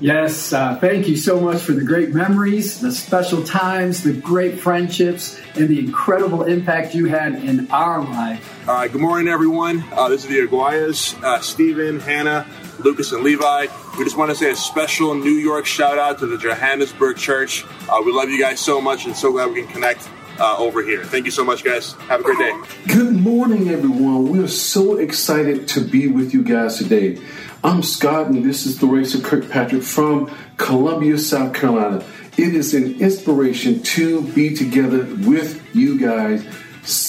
Yes, 0.00 0.52
uh, 0.52 0.76
thank 0.76 1.08
you 1.08 1.16
so 1.16 1.40
much 1.40 1.60
for 1.60 1.72
the 1.72 1.82
great 1.82 2.14
memories, 2.14 2.80
the 2.80 2.92
special 2.92 3.42
times, 3.42 4.04
the 4.04 4.12
great 4.12 4.60
friendships, 4.60 5.40
and 5.56 5.68
the 5.68 5.80
incredible 5.80 6.44
impact 6.44 6.94
you 6.94 7.06
had 7.06 7.34
in 7.34 7.68
our 7.72 8.00
life. 8.00 8.68
Uh, 8.68 8.86
good 8.86 9.00
morning, 9.00 9.26
everyone. 9.26 9.82
Uh, 9.92 10.08
this 10.08 10.22
is 10.22 10.30
the 10.30 10.38
Aguayas, 10.38 11.20
uh, 11.24 11.40
Stephen, 11.40 11.98
Hannah, 11.98 12.46
Lucas, 12.78 13.10
and 13.10 13.24
Levi. 13.24 13.66
We 13.98 14.04
just 14.04 14.16
want 14.16 14.30
to 14.30 14.36
say 14.36 14.52
a 14.52 14.56
special 14.56 15.16
New 15.16 15.30
York 15.30 15.66
shout 15.66 15.98
out 15.98 16.20
to 16.20 16.26
the 16.26 16.38
Johannesburg 16.38 17.16
Church. 17.16 17.64
Uh, 17.88 18.00
we 18.04 18.12
love 18.12 18.28
you 18.28 18.40
guys 18.40 18.60
so 18.60 18.80
much 18.80 19.04
and 19.04 19.16
so 19.16 19.32
glad 19.32 19.50
we 19.50 19.62
can 19.62 19.72
connect 19.72 20.08
uh, 20.38 20.56
over 20.58 20.82
here. 20.82 21.04
Thank 21.04 21.24
you 21.24 21.30
so 21.30 21.44
much, 21.44 21.64
guys. 21.64 21.92
Have 22.08 22.20
a 22.20 22.22
great 22.22 22.38
day. 22.38 22.52
Good 22.86 23.14
morning, 23.14 23.68
everyone. 23.68 24.28
We 24.30 24.40
are 24.40 24.48
so 24.48 24.96
excited 24.96 25.68
to 25.68 25.80
be 25.80 26.08
with 26.08 26.32
you 26.32 26.42
guys 26.42 26.78
today. 26.78 27.20
I'm 27.64 27.82
Scott, 27.82 28.28
and 28.28 28.44
this 28.44 28.66
is 28.66 28.78
Theresa 28.78 29.20
Kirkpatrick 29.20 29.82
from 29.82 30.30
Columbia, 30.56 31.18
South 31.18 31.54
Carolina. 31.54 32.04
It 32.36 32.54
is 32.54 32.72
an 32.72 33.00
inspiration 33.00 33.82
to 33.82 34.22
be 34.22 34.54
together 34.54 35.04
with 35.26 35.74
you 35.74 35.98
guys 35.98 36.44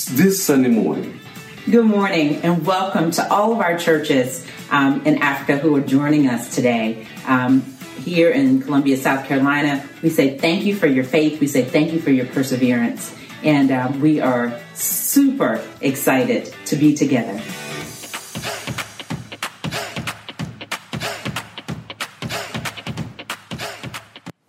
this 0.10 0.44
Sunday 0.44 0.70
morning. 0.70 1.20
Good 1.70 1.86
morning, 1.86 2.38
and 2.38 2.66
welcome 2.66 3.12
to 3.12 3.32
all 3.32 3.54
of 3.54 3.60
our 3.60 3.78
churches 3.78 4.46
um, 4.72 5.06
in 5.06 5.20
Africa 5.22 5.60
who 5.60 5.76
are 5.76 5.82
joining 5.82 6.28
us 6.28 6.56
today. 6.56 7.06
Um, 7.28 7.62
here 8.00 8.32
in 8.32 8.62
Columbia, 8.62 8.98
South 8.98 9.28
Carolina, 9.28 9.88
we 10.02 10.10
say 10.10 10.38
thank 10.38 10.66
you 10.66 10.76
for 10.76 10.88
your 10.88 11.04
faith. 11.04 11.40
We 11.40 11.48
say 11.48 11.64
thank 11.64 11.94
you 11.94 12.00
for 12.00 12.10
your 12.10 12.26
perseverance. 12.26 13.16
And 13.44 13.72
uh, 13.72 13.92
we 14.02 14.20
are 14.20 14.52
super 14.74 15.62
excited 15.82 16.54
to 16.66 16.76
be 16.76 16.94
together. 16.94 17.40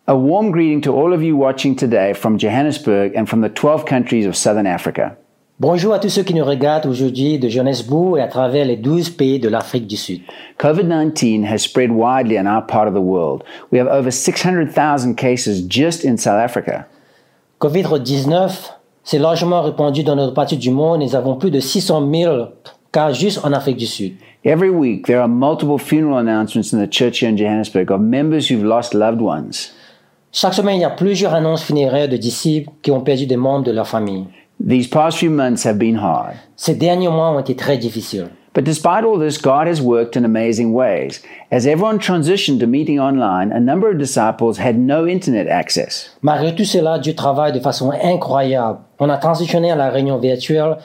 A 0.08 0.16
warm 0.16 0.50
greeting 0.50 0.80
to 0.80 0.92
all 0.92 1.12
of 1.12 1.22
you 1.22 1.36
watching 1.36 1.76
today 1.76 2.14
from 2.14 2.36
Johannesburg 2.36 3.14
and 3.14 3.28
from 3.28 3.42
the 3.42 3.48
12 3.48 3.86
countries 3.86 4.26
of 4.26 4.34
Southern 4.34 4.66
Africa. 4.66 5.16
Bonjour 5.60 5.92
à 5.92 6.00
tous 6.00 6.08
ceux 6.08 6.24
qui 6.24 6.34
nous 6.34 6.44
regardent 6.44 6.86
aujourd'hui 6.86 7.38
de 7.38 7.48
Johannesburg 7.48 8.18
et 8.18 8.22
à 8.22 8.26
travers 8.26 8.64
les 8.64 8.76
12 8.76 9.10
pays 9.10 9.38
de 9.38 9.48
l'Afrique 9.48 9.86
du 9.86 9.96
Sud. 9.96 10.22
COVID-19 10.58 11.44
has 11.44 11.58
spread 11.58 11.92
widely 11.92 12.36
in 12.36 12.46
our 12.46 12.62
part 12.66 12.88
of 12.88 12.94
the 12.94 13.00
world. 13.00 13.44
We 13.70 13.78
have 13.78 13.86
over 13.86 14.10
600,000 14.10 15.16
cases 15.16 15.62
just 15.62 16.02
in 16.02 16.16
South 16.16 16.40
Africa. 16.42 16.86
COVID-19 17.60 18.79
s'est 19.04 19.18
largement 19.18 19.62
répandu 19.62 20.02
dans 20.02 20.16
notre 20.16 20.34
partie 20.34 20.56
du 20.56 20.70
monde. 20.70 21.00
Nous 21.00 21.14
avons 21.14 21.36
plus 21.36 21.50
de 21.50 21.60
600 21.60 22.08
000 22.12 22.48
cas 22.92 23.12
juste 23.12 23.44
en 23.44 23.52
Afrique 23.52 23.76
du 23.76 23.86
Sud. 23.86 24.14
Every 24.44 24.70
week, 24.70 25.06
there 25.06 25.20
are 25.20 25.28
multiple 25.28 25.78
funeral 25.78 26.18
announcements 26.18 26.72
in 26.72 26.78
the 26.78 26.90
church 26.90 27.20
here 27.20 27.28
in 27.28 27.36
Johannesburg 27.36 27.90
of 27.90 28.00
members 28.00 28.50
who've 28.50 28.64
lost 28.64 28.94
loved 28.94 29.20
ones. 29.20 29.72
Chaque 30.32 30.54
semaine, 30.54 30.76
il 30.76 30.80
y 30.80 30.84
a 30.84 30.90
plusieurs 30.90 31.34
annonces 31.34 31.62
funéraires 31.62 32.08
de 32.08 32.16
disciples 32.16 32.70
qui 32.82 32.90
ont 32.90 33.00
perdu 33.00 33.26
des 33.26 33.36
membres 33.36 33.64
de 33.64 33.72
leur 33.72 33.86
famille. 33.86 34.26
These 34.66 34.88
past 34.88 35.18
few 35.18 35.30
months 35.30 35.66
have 35.66 35.78
been 35.78 35.96
hard. 35.96 36.36
Ces 36.56 36.74
derniers 36.74 37.08
mois 37.08 37.30
ont 37.30 37.40
été 37.40 37.56
très 37.56 37.78
difficiles. 37.78 38.28
But 38.52 38.64
despite 38.64 39.04
all 39.04 39.16
this, 39.16 39.38
God 39.38 39.68
has 39.68 39.80
worked 39.80 40.16
in 40.16 40.24
amazing 40.24 40.72
ways. 40.72 41.22
As 41.52 41.66
everyone 41.66 42.00
transitioned 42.00 42.58
to 42.60 42.66
meeting 42.66 42.98
online, 42.98 43.52
a 43.52 43.60
number 43.60 43.88
of 43.88 43.98
disciples 43.98 44.58
had 44.58 44.76
no 44.76 45.06
internet 45.06 45.46
access. 45.46 46.10
Malgré 46.22 46.56
tout 46.56 46.64
cela, 46.64 46.98
Dieu 46.98 47.14
travaille 47.14 47.52
de 47.52 47.60
façon 47.60 47.92
incroyable. 47.92 48.80
On 48.98 49.08
a 49.08 49.18
transitionné 49.18 49.70
à 49.70 49.76
la 49.76 49.90
réunion 49.90 50.18
virtuelle 50.18 50.78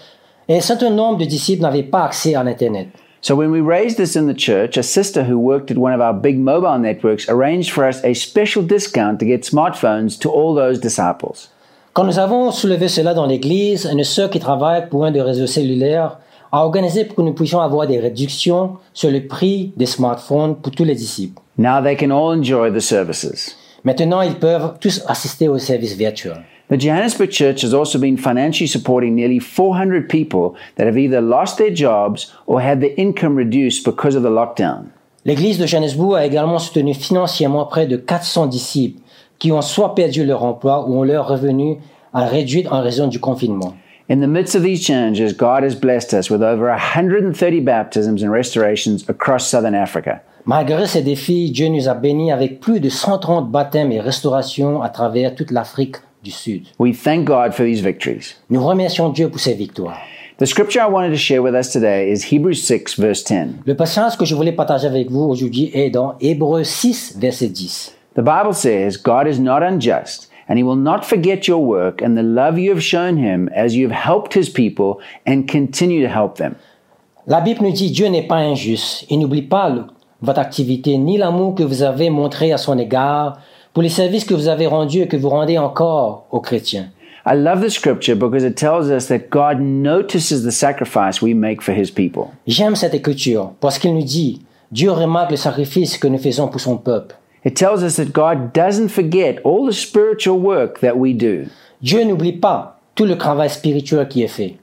et 0.47 0.57
un 0.57 0.61
certain 0.61 0.91
nombre 0.91 1.17
de 1.17 1.25
disciples 1.25 1.63
n'avaient 1.63 1.89
pas 1.89 2.03
accès 2.03 2.35
à 2.35 2.43
l'Internet. 2.43 2.89
So 3.21 3.35
when 3.35 3.49
we 3.49 3.59
raised 3.59 3.97
this 3.97 4.15
in 4.15 4.27
the 4.27 4.37
church, 4.37 4.77
a 4.77 4.83
sister 4.83 5.23
who 5.23 5.39
worked 5.39 5.71
at 5.71 5.77
one 5.79 5.91
of 5.91 5.99
our 5.99 6.13
big 6.13 6.37
mobile 6.37 6.77
networks 6.77 7.27
arranged 7.27 7.71
for 7.71 7.83
us 7.83 7.99
a 8.03 8.13
special 8.13 8.61
discount 8.61 9.17
to 9.17 9.25
get 9.25 9.41
smartphones 9.41 10.19
to 10.19 10.29
all 10.29 10.53
those 10.53 10.79
disciples. 10.79 11.49
Quand 11.93 12.03
nous 12.03 12.19
avons 12.19 12.51
soulevé 12.51 12.87
cela 12.87 13.15
dans 13.15 13.25
l'église, 13.25 13.89
une 13.91 14.03
sœur 14.03 14.29
qui 14.29 14.39
travaille 14.39 14.87
pour 14.89 15.05
un 15.05 15.11
des 15.11 15.21
réseaux 15.21 15.47
cellulaires 15.47 16.19
a 16.55 16.63
organisé 16.63 17.03
pour 17.03 17.17
que 17.17 17.21
nous 17.21 17.33
puissions 17.33 17.59
avoir 17.59 17.85
des 17.85 17.99
réductions 17.99 18.77
sur 18.93 19.11
le 19.11 19.27
prix 19.27 19.73
des 19.75 19.85
smartphones 19.85 20.55
pour 20.55 20.71
tous 20.71 20.85
les 20.85 20.95
disciples. 20.95 21.41
Now 21.57 21.81
they 21.83 21.97
can 21.97 22.11
all 22.11 22.37
enjoy 22.37 22.71
the 22.71 22.79
services. 22.79 23.57
Maintenant, 23.83 24.21
ils 24.21 24.35
peuvent 24.35 24.75
tous 24.79 25.03
assister 25.05 25.49
au 25.49 25.59
service 25.59 25.95
virtuel. 25.97 26.45
The 26.69 26.79
Johannesburg 26.79 27.29
Church 27.29 27.61
has 27.63 27.73
also 27.73 27.99
been 27.99 28.17
financially 28.17 28.67
supporting 28.67 29.15
nearly 29.15 29.39
400 29.39 30.07
people 30.07 30.53
that 30.77 30.87
have 30.87 30.97
either 30.97 31.21
lost 31.21 31.57
their 31.57 31.75
jobs 31.75 32.33
or 32.47 32.61
had 32.61 32.79
their 32.79 32.93
income 32.97 33.35
reduced 33.35 33.83
because 33.83 34.15
of 34.15 34.23
the 34.23 34.31
lockdown. 34.31 34.85
L'église 35.25 35.59
de 35.59 35.67
Johannesburg 35.67 36.15
a 36.15 36.25
également 36.25 36.59
soutenu 36.59 36.93
financièrement 36.93 37.65
près 37.65 37.85
de 37.85 37.97
400 37.97 38.47
disciples 38.47 39.01
qui 39.39 39.51
ont 39.51 39.61
soit 39.61 39.93
perdu 39.93 40.23
leur 40.23 40.45
emploi 40.45 40.87
ou 40.87 40.97
ont 40.97 41.03
leur 41.03 41.27
revenu 41.27 41.79
à 42.13 42.25
réduit 42.25 42.65
en 42.71 42.81
raison 42.81 43.07
du 43.07 43.19
confinement. 43.19 43.75
In 44.07 44.21
the 44.21 44.27
midst 44.27 44.53
of 44.53 44.61
these 44.61 44.85
challenges, 44.85 45.33
God 45.33 45.63
has 45.63 45.73
blessed 45.73 46.13
us 46.13 46.29
with 46.29 46.43
over 46.43 46.69
130 46.69 47.59
baptisms 47.61 48.21
and 48.21 48.31
restorations 48.31 49.03
across 49.09 49.47
southern 49.47 49.73
Africa. 49.73 50.21
Malgré 50.45 50.85
ces 50.85 51.01
défis, 51.01 51.49
Dieu 51.49 51.69
nous 51.69 51.89
a 51.89 51.95
bénis 51.95 52.31
avec 52.31 52.59
plus 52.59 52.79
de 52.79 52.89
130 52.89 53.49
baptêmes 53.49 53.91
et 53.91 53.99
restaurations 53.99 54.83
à 54.83 54.89
travers 54.89 55.33
toute 55.33 55.49
l'Afrique 55.49 55.95
du 56.23 56.29
Sud. 56.29 56.67
We 56.77 56.93
thank 56.93 57.25
God 57.25 57.55
for 57.55 57.65
these 57.65 57.81
victories. 57.81 58.35
Nous 58.51 58.63
remercions 58.63 59.09
Dieu 59.09 59.27
pour 59.27 59.39
ces 59.39 59.55
victoires. 59.55 59.97
The 60.37 60.45
scripture 60.45 60.81
I 60.81 60.87
wanted 60.87 61.09
to 61.09 61.17
share 61.17 61.41
with 61.41 61.55
us 61.55 61.71
today 61.71 62.11
is 62.11 62.31
Hebrews 62.31 62.61
6, 62.61 62.99
verse 62.99 63.23
10. 63.23 63.63
Le 63.65 63.73
passage 63.73 64.17
que 64.17 64.25
je 64.25 64.35
voulais 64.35 64.51
partager 64.51 64.85
avec 64.85 65.09
vous 65.09 65.23
aujourd'hui 65.23 65.71
est 65.73 65.89
dans 65.89 66.13
Hébreux 66.21 66.63
6, 66.63 67.17
verset 67.17 67.47
10. 67.47 67.95
The 68.13 68.21
Bible 68.21 68.53
says, 68.53 68.97
God 68.97 69.27
is 69.27 69.39
not 69.39 69.63
unjust, 69.63 70.29
and 70.47 70.57
he 70.57 70.63
will 70.63 70.75
not 70.75 71.03
forget 71.03 71.47
your 71.47 71.63
work 71.63 72.01
and 72.01 72.15
the 72.15 72.23
love 72.23 72.57
you 72.57 72.71
have 72.71 72.83
shown 72.83 73.17
him 73.17 73.49
as 73.55 73.75
you 73.75 73.87
have 73.87 73.97
helped 73.97 74.33
his 74.33 74.49
people 74.49 74.99
and 75.25 75.47
continue 75.47 76.01
to 76.01 76.09
help 76.09 76.37
them. 76.37 76.55
La 77.27 77.41
Bible 77.41 77.63
nous 77.63 77.71
dit 77.71 77.91
Dieu 77.91 78.07
n'est 78.07 78.27
pas 78.27 78.37
injuste. 78.37 79.05
Il 79.09 79.19
n'oublie 79.19 79.41
pas 79.41 79.73
votre 80.21 80.39
activité 80.39 80.97
ni 80.97 81.17
l'amour 81.17 81.55
que 81.55 81.63
vous 81.63 81.81
avez 81.81 82.09
montré 82.09 82.51
à 82.51 82.57
son 82.57 82.77
égard 82.77 83.39
pour 83.73 83.83
les 83.83 83.89
services 83.89 84.25
que 84.25 84.33
vous 84.33 84.47
avez 84.47 84.67
rendus 84.67 85.01
et 85.01 85.07
que 85.07 85.17
vous 85.17 85.29
rendez 85.29 85.57
encore 85.57 86.27
aux 86.31 86.39
chrétiens. 86.39 86.89
I 87.27 87.33
love 87.33 87.61
the 87.61 87.69
scripture 87.69 88.15
because 88.15 88.43
it 88.43 88.55
tells 88.55 88.91
us 88.91 89.07
that 89.07 89.31
God 89.31 89.59
notices 89.59 90.43
the 90.43 90.51
sacrifice 90.51 91.23
we 91.23 91.33
make 91.33 91.63
for 91.63 91.73
his 91.73 91.89
people. 91.89 92.25
J'aime 92.45 92.75
cette 92.75 92.93
écriture 92.93 93.53
parce 93.59 93.79
qu'il 93.79 93.95
nous 93.95 94.03
dit 94.03 94.41
Dieu 94.71 94.91
remarque 94.91 95.31
le 95.31 95.37
sacrifice 95.37 95.97
que 95.97 96.07
nous 96.07 96.19
faisons 96.19 96.47
pour 96.47 96.61
son 96.61 96.77
peuple. 96.77 97.15
It 97.45 97.55
tells 97.55 97.83
us 97.83 97.95
that 97.95 98.11
God 98.11 98.51
doesn't 98.51 98.89
forget 98.89 99.39
all 99.43 99.65
the 99.65 99.73
spiritual 99.73 100.39
work 100.39 100.79
that 100.79 100.97
we 100.97 101.13
do, 101.13 101.45
Dieu 101.81 102.03
n'oublie 102.03 102.39
pas 102.41 102.81
tout 102.95 103.05
le 103.05 103.15
travail 103.17 103.49
spirituel 103.49 104.07
qui 104.07 104.23
est 104.23 104.27
fait. 104.27 104.57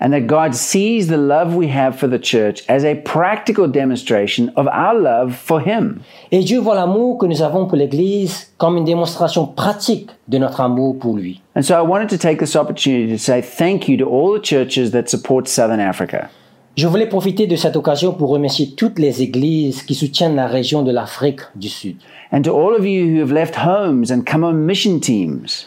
and 0.00 0.12
that 0.14 0.26
God 0.26 0.54
sees 0.54 1.08
the 1.08 1.18
love 1.18 1.54
we 1.54 1.68
have 1.68 1.98
for 1.98 2.08
the 2.08 2.18
church 2.18 2.64
as 2.68 2.84
a 2.84 2.94
practical 3.02 3.68
demonstration 3.68 4.48
of 4.56 4.66
our 4.68 4.94
love 4.94 5.36
for 5.36 5.60
him. 5.60 6.02
Et 6.32 6.42
Dieu 6.42 6.58
voit 6.58 6.74
l'amour 6.74 7.18
que 7.18 7.26
nous 7.26 7.42
avons 7.42 7.66
pour 7.66 7.76
l'Église 7.76 8.50
comme 8.56 8.78
une 8.78 8.84
démonstration 8.84 9.46
pratique 9.46 10.10
de 10.28 10.38
notre 10.38 10.60
amour 10.60 10.98
pour 10.98 11.16
lui. 11.16 11.42
And 11.54 11.62
so 11.62 11.74
I 11.74 11.82
wanted 11.82 12.08
to 12.08 12.18
take 12.18 12.38
this 12.38 12.56
opportunity 12.56 13.12
to 13.12 13.18
say 13.18 13.42
thank 13.42 13.88
you 13.88 13.98
to 13.98 14.06
all 14.06 14.32
the 14.32 14.42
churches 14.42 14.92
that 14.92 15.10
support 15.10 15.46
Southern 15.48 15.80
Africa. 15.80 16.30
Je 16.76 16.86
voulais 16.86 17.06
profiter 17.06 17.46
de 17.46 17.56
cette 17.56 17.76
occasion 17.76 18.12
pour 18.12 18.30
remercier 18.30 18.70
toutes 18.76 18.98
les 18.98 19.22
églises 19.22 19.82
qui 19.82 19.94
soutiennent 19.94 20.36
la 20.36 20.46
région 20.46 20.82
de 20.82 20.92
l'Afrique 20.92 21.40
du 21.56 21.68
Sud. 21.68 21.96
And 22.32 22.42
to 22.42 22.56
all 22.56 22.74
of 22.74 22.86
you 22.86 23.06
who 23.06 23.20
have 23.20 23.32
left 23.32 23.56
homes 23.56 24.10
and 24.10 24.22
come 24.24 24.44
on 24.44 24.52
mission 24.52 25.00
teams. 25.00 25.66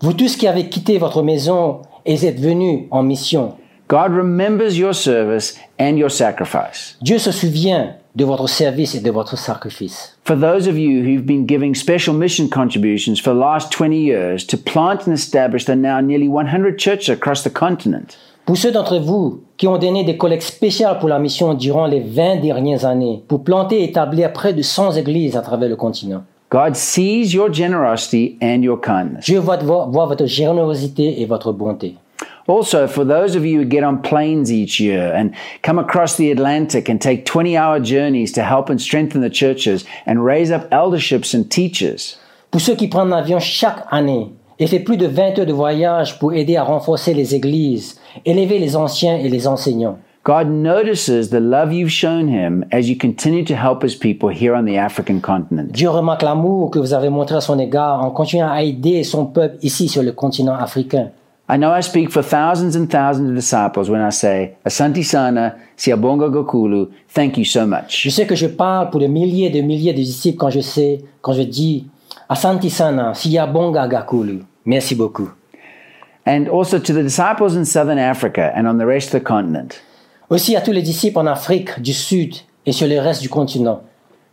Vous 0.00 0.12
tous 0.12 0.36
qui 0.36 0.46
avez 0.46 0.68
quitté 0.68 0.98
votre 0.98 1.22
maison 1.22 1.82
et 2.04 2.26
êtes 2.26 2.40
venus 2.40 2.88
en 2.90 3.02
mission, 3.02 3.54
God 3.88 4.12
remembers 4.14 4.76
your 4.76 4.94
service 4.94 5.58
and 5.80 5.96
your 5.96 6.10
sacrifice. 6.10 6.96
Dieu 7.00 7.18
se 7.18 7.32
souvient 7.32 7.94
de 8.14 8.24
votre 8.24 8.48
service 8.48 8.94
et 8.94 9.00
de 9.00 9.10
votre 9.10 9.38
sacrifice. 9.38 10.16
For 10.24 10.36
those 10.38 10.68
of 10.68 10.76
you 10.76 11.02
who've 11.02 11.24
been 11.24 11.46
giving 11.46 11.74
special 11.74 12.14
mission 12.14 12.48
contributions 12.48 13.18
for 13.18 13.32
the 13.32 13.40
last 13.40 13.72
20 13.72 13.96
years 13.96 14.46
to 14.46 14.58
plant 14.58 15.06
and 15.06 15.14
establish 15.14 15.64
the 15.64 15.74
now 15.74 16.00
nearly 16.00 16.28
100 16.28 16.78
churches 16.78 17.08
across 17.08 17.42
the 17.42 17.50
continent. 17.50 18.18
Pour 18.44 18.56
ceux 18.56 18.72
d'entre 18.72 18.98
vous 18.98 19.42
qui 19.56 19.68
ont 19.68 19.78
donné 19.78 20.02
des 20.04 20.16
collectes 20.16 20.42
spéciales 20.42 20.98
pour 20.98 21.08
la 21.08 21.18
mission 21.20 21.54
durant 21.54 21.86
les 21.86 22.00
20 22.00 22.36
dernières 22.40 22.84
années, 22.84 23.22
pour 23.28 23.44
planter 23.44 23.80
et 23.80 23.84
établir 23.84 24.32
près 24.32 24.52
de 24.52 24.62
100 24.62 24.92
églises 24.96 25.36
à 25.36 25.42
travers 25.42 25.68
le 25.68 25.76
continent, 25.76 26.22
God 26.50 26.74
sees 26.74 27.32
your 27.32 27.52
generosity 27.52 28.36
and 28.42 28.62
your 28.62 28.80
kindness. 28.80 29.24
Dieu 29.24 29.38
voit, 29.38 29.56
voit- 29.58 29.86
voit 29.90 30.06
votre 30.06 30.26
générosité 30.26 31.22
et 31.22 31.26
votre 31.26 31.52
bonté. 31.52 31.94
Also, 32.48 32.88
for 32.88 33.04
those 33.06 33.36
of 33.36 33.46
you 33.46 33.60
who 33.60 33.64
get 33.64 33.84
on 33.84 33.98
planes 33.98 34.50
each 34.50 34.80
year 34.80 35.14
and 35.14 35.30
come 35.62 35.78
across 35.78 36.16
the 36.16 36.30
Atlantic 36.32 36.90
and 36.90 36.98
take 36.98 37.24
20 37.24 37.56
hour 37.56 37.78
journeys 37.80 38.32
to 38.32 38.42
help 38.42 38.68
and 38.68 38.78
strengthen 38.78 39.22
the 39.22 39.30
churches 39.30 39.84
and 40.06 40.24
raise 40.26 40.50
up 40.52 40.66
elderships 40.72 41.32
and 41.34 41.44
teachers. 41.48 42.18
Pour 42.50 42.60
ceux 42.60 42.74
qui 42.74 42.88
prennent 42.88 43.08
l'avion 43.10 43.38
chaque 43.38 43.86
année 43.92 44.26
et 44.62 44.68
fait 44.68 44.78
plus 44.78 44.96
de 44.96 45.08
20 45.08 45.40
heures 45.40 45.46
de 45.46 45.52
voyage 45.52 46.20
pour 46.20 46.32
aider 46.34 46.56
à 46.56 46.62
renforcer 46.62 47.14
les 47.14 47.34
églises, 47.34 47.98
élever 48.24 48.60
les 48.60 48.76
anciens 48.76 49.16
et 49.16 49.28
les 49.28 49.48
enseignants. 49.48 49.98
God 50.24 50.46
notices 50.46 51.30
the 51.30 51.40
love 51.40 51.72
you've 51.72 51.90
shown 51.90 52.28
him 52.28 52.64
as 52.70 52.82
you 52.82 52.96
continue 52.96 53.44
to 53.44 53.54
help 53.54 53.82
his 53.82 53.96
people 53.96 54.28
here 54.28 54.54
on 54.54 54.64
the 54.64 54.76
African 54.76 55.18
continent. 55.18 55.72
Dieu 55.72 55.90
remarque 55.90 56.22
l'amour 56.22 56.70
que 56.70 56.78
vous 56.78 56.94
avez 56.94 57.08
montré 57.08 57.34
à 57.34 57.40
son 57.40 57.58
égard 57.58 58.04
en 58.04 58.12
continuant 58.12 58.52
à 58.52 58.62
aider 58.62 59.02
son 59.02 59.26
peuple 59.26 59.56
ici 59.62 59.88
sur 59.88 60.04
le 60.04 60.12
continent 60.12 60.54
africain. 60.54 61.10
I 61.48 61.56
know 61.56 61.76
I 61.76 61.82
speak 61.82 62.10
for 62.10 62.22
thousands 62.22 62.76
and 62.76 62.86
thousands 62.86 63.30
of 63.30 63.34
disciples 63.34 63.90
when 63.90 64.00
I 64.00 64.12
say, 64.12 64.52
Asante 64.64 65.02
sana, 65.02 65.56
siabonga 65.76 66.28
gokulu, 66.28 66.86
thank 67.12 67.36
you 67.36 67.44
so 67.44 67.66
much. 67.66 68.04
Je 68.04 68.10
sais 68.10 68.26
que 68.26 68.36
je 68.36 68.46
parle 68.46 68.90
pour 68.90 69.00
des 69.00 69.08
milliers 69.08 69.46
et 69.46 69.50
des 69.50 69.62
milliers 69.62 69.92
de 69.92 69.98
disciples 69.98 70.38
quand 70.38 70.50
je 70.50 70.60
sais, 70.60 71.00
quand 71.20 71.32
je 71.32 71.42
dis 71.42 71.88
Asante 72.28 72.68
sana, 72.68 73.12
siabonga 73.12 73.88
gakulu. 73.88 74.44
Merci 74.64 74.94
beaucoup. 74.94 75.30
And 76.24 76.48
also 76.48 76.78
to 76.78 76.92
the 76.92 77.02
disciples 77.02 77.56
in 77.56 77.64
southern 77.64 77.98
Africa 77.98 78.52
and 78.54 78.66
on 78.68 78.78
the 78.78 78.86
rest 78.86 79.12
of 79.12 79.20
the 79.20 79.24
continent. 79.24 79.80
Aussi 80.30 80.56
à 80.56 80.60
tous 80.60 80.72
les 80.72 80.82
disciples 80.82 81.18
en 81.18 81.26
Afrique 81.26 81.80
du 81.80 81.92
Sud 81.92 82.36
et 82.64 82.72
sur 82.72 82.86
le 82.86 82.98
reste 83.00 83.22
du 83.22 83.28
continent. 83.28 83.82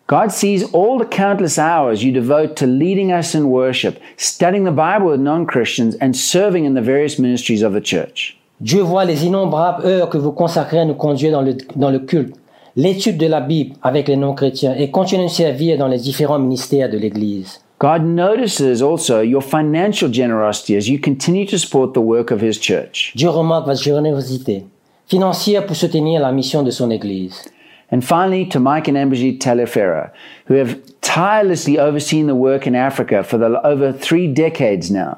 God 0.08 0.32
sees 0.32 0.64
all 0.74 0.98
the 0.98 1.06
countless 1.06 1.60
hours 1.60 2.04
you 2.04 2.12
devote 2.12 2.56
to 2.56 2.66
leading 2.66 3.12
us 3.12 3.36
in 3.36 3.52
worship, 3.52 4.00
studying 4.18 4.64
the 4.64 4.72
Bible 4.72 5.12
with 5.12 5.20
non-Christians, 5.20 5.96
and 6.02 6.14
serving 6.16 6.66
in 6.66 6.74
the 6.74 6.82
various 6.82 7.20
ministries 7.20 7.62
of 7.62 7.74
the 7.74 7.82
church. 7.82 8.36
Dieu 8.60 8.82
voit 8.82 9.06
les 9.06 9.26
innombrables 9.26 9.86
heures 9.86 10.10
que 10.10 10.18
vous 10.18 10.32
consacrez 10.32 10.80
à 10.80 10.86
nous 10.86 10.96
conduire 10.96 11.32
dans 11.32 11.44
le, 11.44 11.56
dans 11.76 11.92
le 11.92 12.00
culte, 12.00 12.36
l'étude 12.76 13.18
de 13.18 13.28
la 13.28 13.40
Bible 13.40 13.76
avec 13.84 14.08
les 14.08 14.18
non-chrétiens 14.18 14.74
et 14.76 14.90
continuer 14.90 15.26
de 15.26 15.30
servir 15.30 15.78
dans 15.78 15.88
les 15.88 16.00
différents 16.00 16.40
ministères 16.40 16.90
de 16.90 16.98
l'Église. 16.98 17.62
God 17.80 18.04
notices 18.04 18.82
also 18.82 19.22
your 19.22 19.42
financial 19.42 20.10
generosity 20.10 20.76
as 20.76 20.90
you 20.90 21.00
continue 21.00 21.46
to 21.46 21.58
support 21.58 21.94
the 21.94 22.02
work 22.02 22.30
of 22.30 22.42
His 22.42 22.60
church. 22.60 23.14
Dieu 23.16 23.30
remarque 23.30 23.68
votre 23.68 23.82
générosité 23.82 24.66
financière 25.08 25.66
pour 25.66 25.78
soutenir 25.78 26.22
la 26.22 26.34
mission 26.34 26.62
de 26.62 26.72
son 26.72 26.92
Église. 26.92 27.48
And 27.90 28.02
finally, 28.04 28.46
to 28.50 28.60
Mike 28.60 28.90
and 28.90 28.98
Ambajit 28.98 29.40
Taliaferro, 29.40 30.12
who 30.48 30.56
have 30.56 30.78
tirelessly 31.02 31.80
overseen 31.80 32.28
the 32.28 32.36
work 32.36 32.68
in 32.68 32.76
Africa 32.76 33.24
for 33.24 33.38
the, 33.38 33.66
over 33.66 33.94
three 33.94 34.28
decades 34.28 34.92
now. 34.92 35.18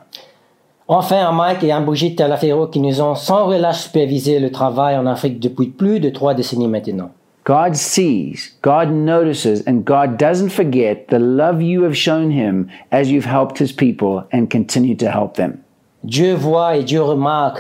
Enfin, 0.88 1.26
à 1.26 1.32
Mike 1.32 1.64
et 1.64 1.74
Ambujit 1.74 2.16
Taliaferro 2.16 2.68
qui 2.68 2.80
nous 2.80 3.02
ont 3.02 3.16
sans 3.16 3.48
relâche 3.48 3.84
supervisé 3.84 4.40
le 4.40 4.52
travail 4.52 4.98
en 4.98 5.08
Afrique 5.08 5.40
depuis 5.40 5.68
plus 5.68 6.00
de 6.00 6.10
trois 6.10 6.36
décennies 6.36 6.68
maintenant. 6.68 7.10
God 7.44 7.76
sees, 7.76 8.52
God 8.62 8.92
notices, 8.92 9.64
and 9.66 9.84
God 9.84 10.18
doesn't 10.20 10.52
forget 10.52 11.08
the 11.08 11.18
love 11.18 11.60
you 11.60 11.82
have 11.84 11.98
shown 11.98 12.30
him 12.30 12.70
as 12.92 13.10
you've 13.10 13.26
helped 13.26 13.58
his 13.58 13.72
people 13.72 14.28
and 14.32 14.52
continue 14.52 14.96
to 14.98 15.10
help 15.10 15.38
them. 15.38 15.64
Dieu 16.04 16.36
voit 16.36 16.78
et 16.78 16.84
Dieu 16.84 17.02
remarque, 17.02 17.60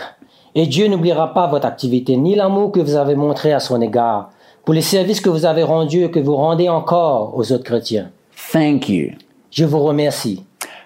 et 0.53 0.67
Dieu 0.67 0.87
n'oubliera 0.87 1.33
pas 1.33 1.47
votre 1.47 1.65
activité 1.65 2.15
ni 2.15 2.35
l'amour 2.35 2.71
que 2.71 2.79
vous 2.79 2.95
avez 2.95 3.15
montré 3.15 3.53
à 3.53 3.59
son 3.59 3.81
égard 3.81 4.31
pour 4.65 4.75
les 4.75 4.81
services 4.81 5.19
que 5.19 5.29
vous 5.29 5.45
avez 5.45 5.63
rendus 5.63 6.03
et 6.03 6.11
que 6.11 6.19
vous 6.19 6.35
rendez 6.35 6.69
encore 6.69 7.35
aux 7.35 7.51
autres 7.51 7.63
chrétiens. 7.63 8.11
Thank 8.51 8.87
you. 8.87 9.13
Je 9.49 9.65
vous 9.65 9.79
remercie. 9.79 10.43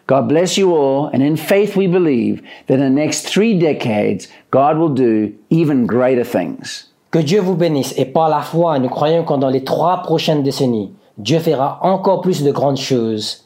God 0.07 0.27
bless 0.29 0.55
you 0.55 0.73
all, 0.73 1.09
and 1.13 1.21
in 1.21 1.35
faith 1.35 1.75
we 1.75 1.87
believe 1.87 2.41
that 2.67 2.75
in 2.75 2.79
the 2.79 2.89
next 2.89 3.27
three 3.27 3.57
decades, 3.57 4.29
God 4.51 4.77
will 4.77 4.93
do 4.93 5.33
even 5.49 5.85
greater 5.85 6.23
things. 6.23 6.85
Que 7.15 7.21
Dieu 7.21 7.39
vous 7.39 7.55
bénisse 7.55 7.93
et 7.95 8.03
par 8.03 8.27
la 8.27 8.41
foi, 8.41 8.77
nous 8.77 8.89
croyons 8.89 9.23
que 9.23 9.35
dans 9.35 9.47
les 9.47 9.63
trois 9.63 10.01
prochaines 10.01 10.43
décennies, 10.43 10.93
Dieu 11.17 11.39
fera 11.39 11.79
encore 11.81 12.19
plus 12.19 12.43
de 12.43 12.51
grandes 12.51 12.75
choses. 12.75 13.45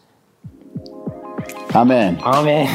Amen. 1.76 2.17
Amen. 2.26 2.67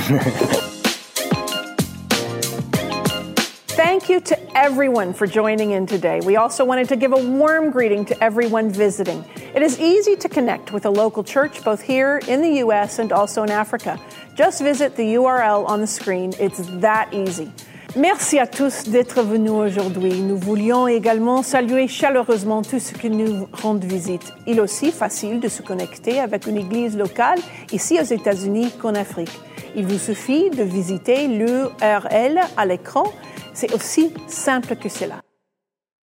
Thank 3.71 4.09
you 4.09 4.21
to 4.21 4.37
everyone 4.57 5.13
for 5.15 5.27
joining 5.27 5.73
in 5.73 5.85
today. 5.85 6.21
We 6.25 6.37
also 6.37 6.65
wanted 6.65 6.89
to 6.91 6.97
give 6.97 7.13
a 7.13 7.19
warm 7.19 7.73
greeting 7.73 8.05
to 8.05 8.15
everyone 8.23 8.71
visiting. 8.71 9.25
It 9.53 9.63
is 9.63 9.81
easy 9.81 10.15
to 10.15 10.29
connect 10.29 10.73
with 10.73 10.87
a 10.87 10.91
local 10.91 11.25
church 11.25 11.65
both 11.65 11.83
here 11.83 12.21
in 12.29 12.41
the 12.41 12.61
U.S. 12.61 13.01
and 13.01 13.11
also 13.11 13.43
in 13.43 13.51
Africa. 13.51 13.99
Just 14.37 14.63
visit 14.63 14.95
the 14.95 15.17
URL 15.17 15.67
on 15.69 15.81
the 15.81 15.89
screen. 15.89 16.35
It's 16.39 16.61
that 16.79 17.13
easy. 17.13 17.51
Merci 17.97 18.41
à 18.41 18.49
tous 18.49 18.89
d'être 18.89 19.23
venus 19.23 19.53
aujourd'hui. 19.53 20.21
Nous 20.21 20.37
voulions 20.37 20.89
également 20.89 21.45
saluer 21.45 21.87
chaleureusement 21.87 22.61
tous 22.63 22.81
ceux 22.81 22.99
qui 22.99 23.09
nous 23.09 23.47
rendent 23.53 23.85
visite. 23.85 24.33
Il 24.49 24.59
est 24.59 24.61
aussi 24.61 24.91
facile 24.91 25.39
de 25.39 25.47
se 25.47 25.63
connecter 25.63 26.19
avec 26.19 26.49
une 26.49 26.57
église 26.57 26.97
locale 26.97 27.39
ici 27.71 27.97
aux 28.01 28.05
États-Unis 28.05 28.73
qu'en 28.83 28.97
Afrique. 28.97 29.31
Il 29.77 29.87
vous 29.87 29.99
suffit 29.99 30.51
de 30.51 30.65
visiter 30.65 31.29
l'URL 31.29 32.41
à 32.57 32.67
l'écran. 32.67 33.05
C'est 33.53 33.73
aussi 33.73 34.13
simple 34.27 34.75
que 34.75 34.89
cela. 34.89 35.24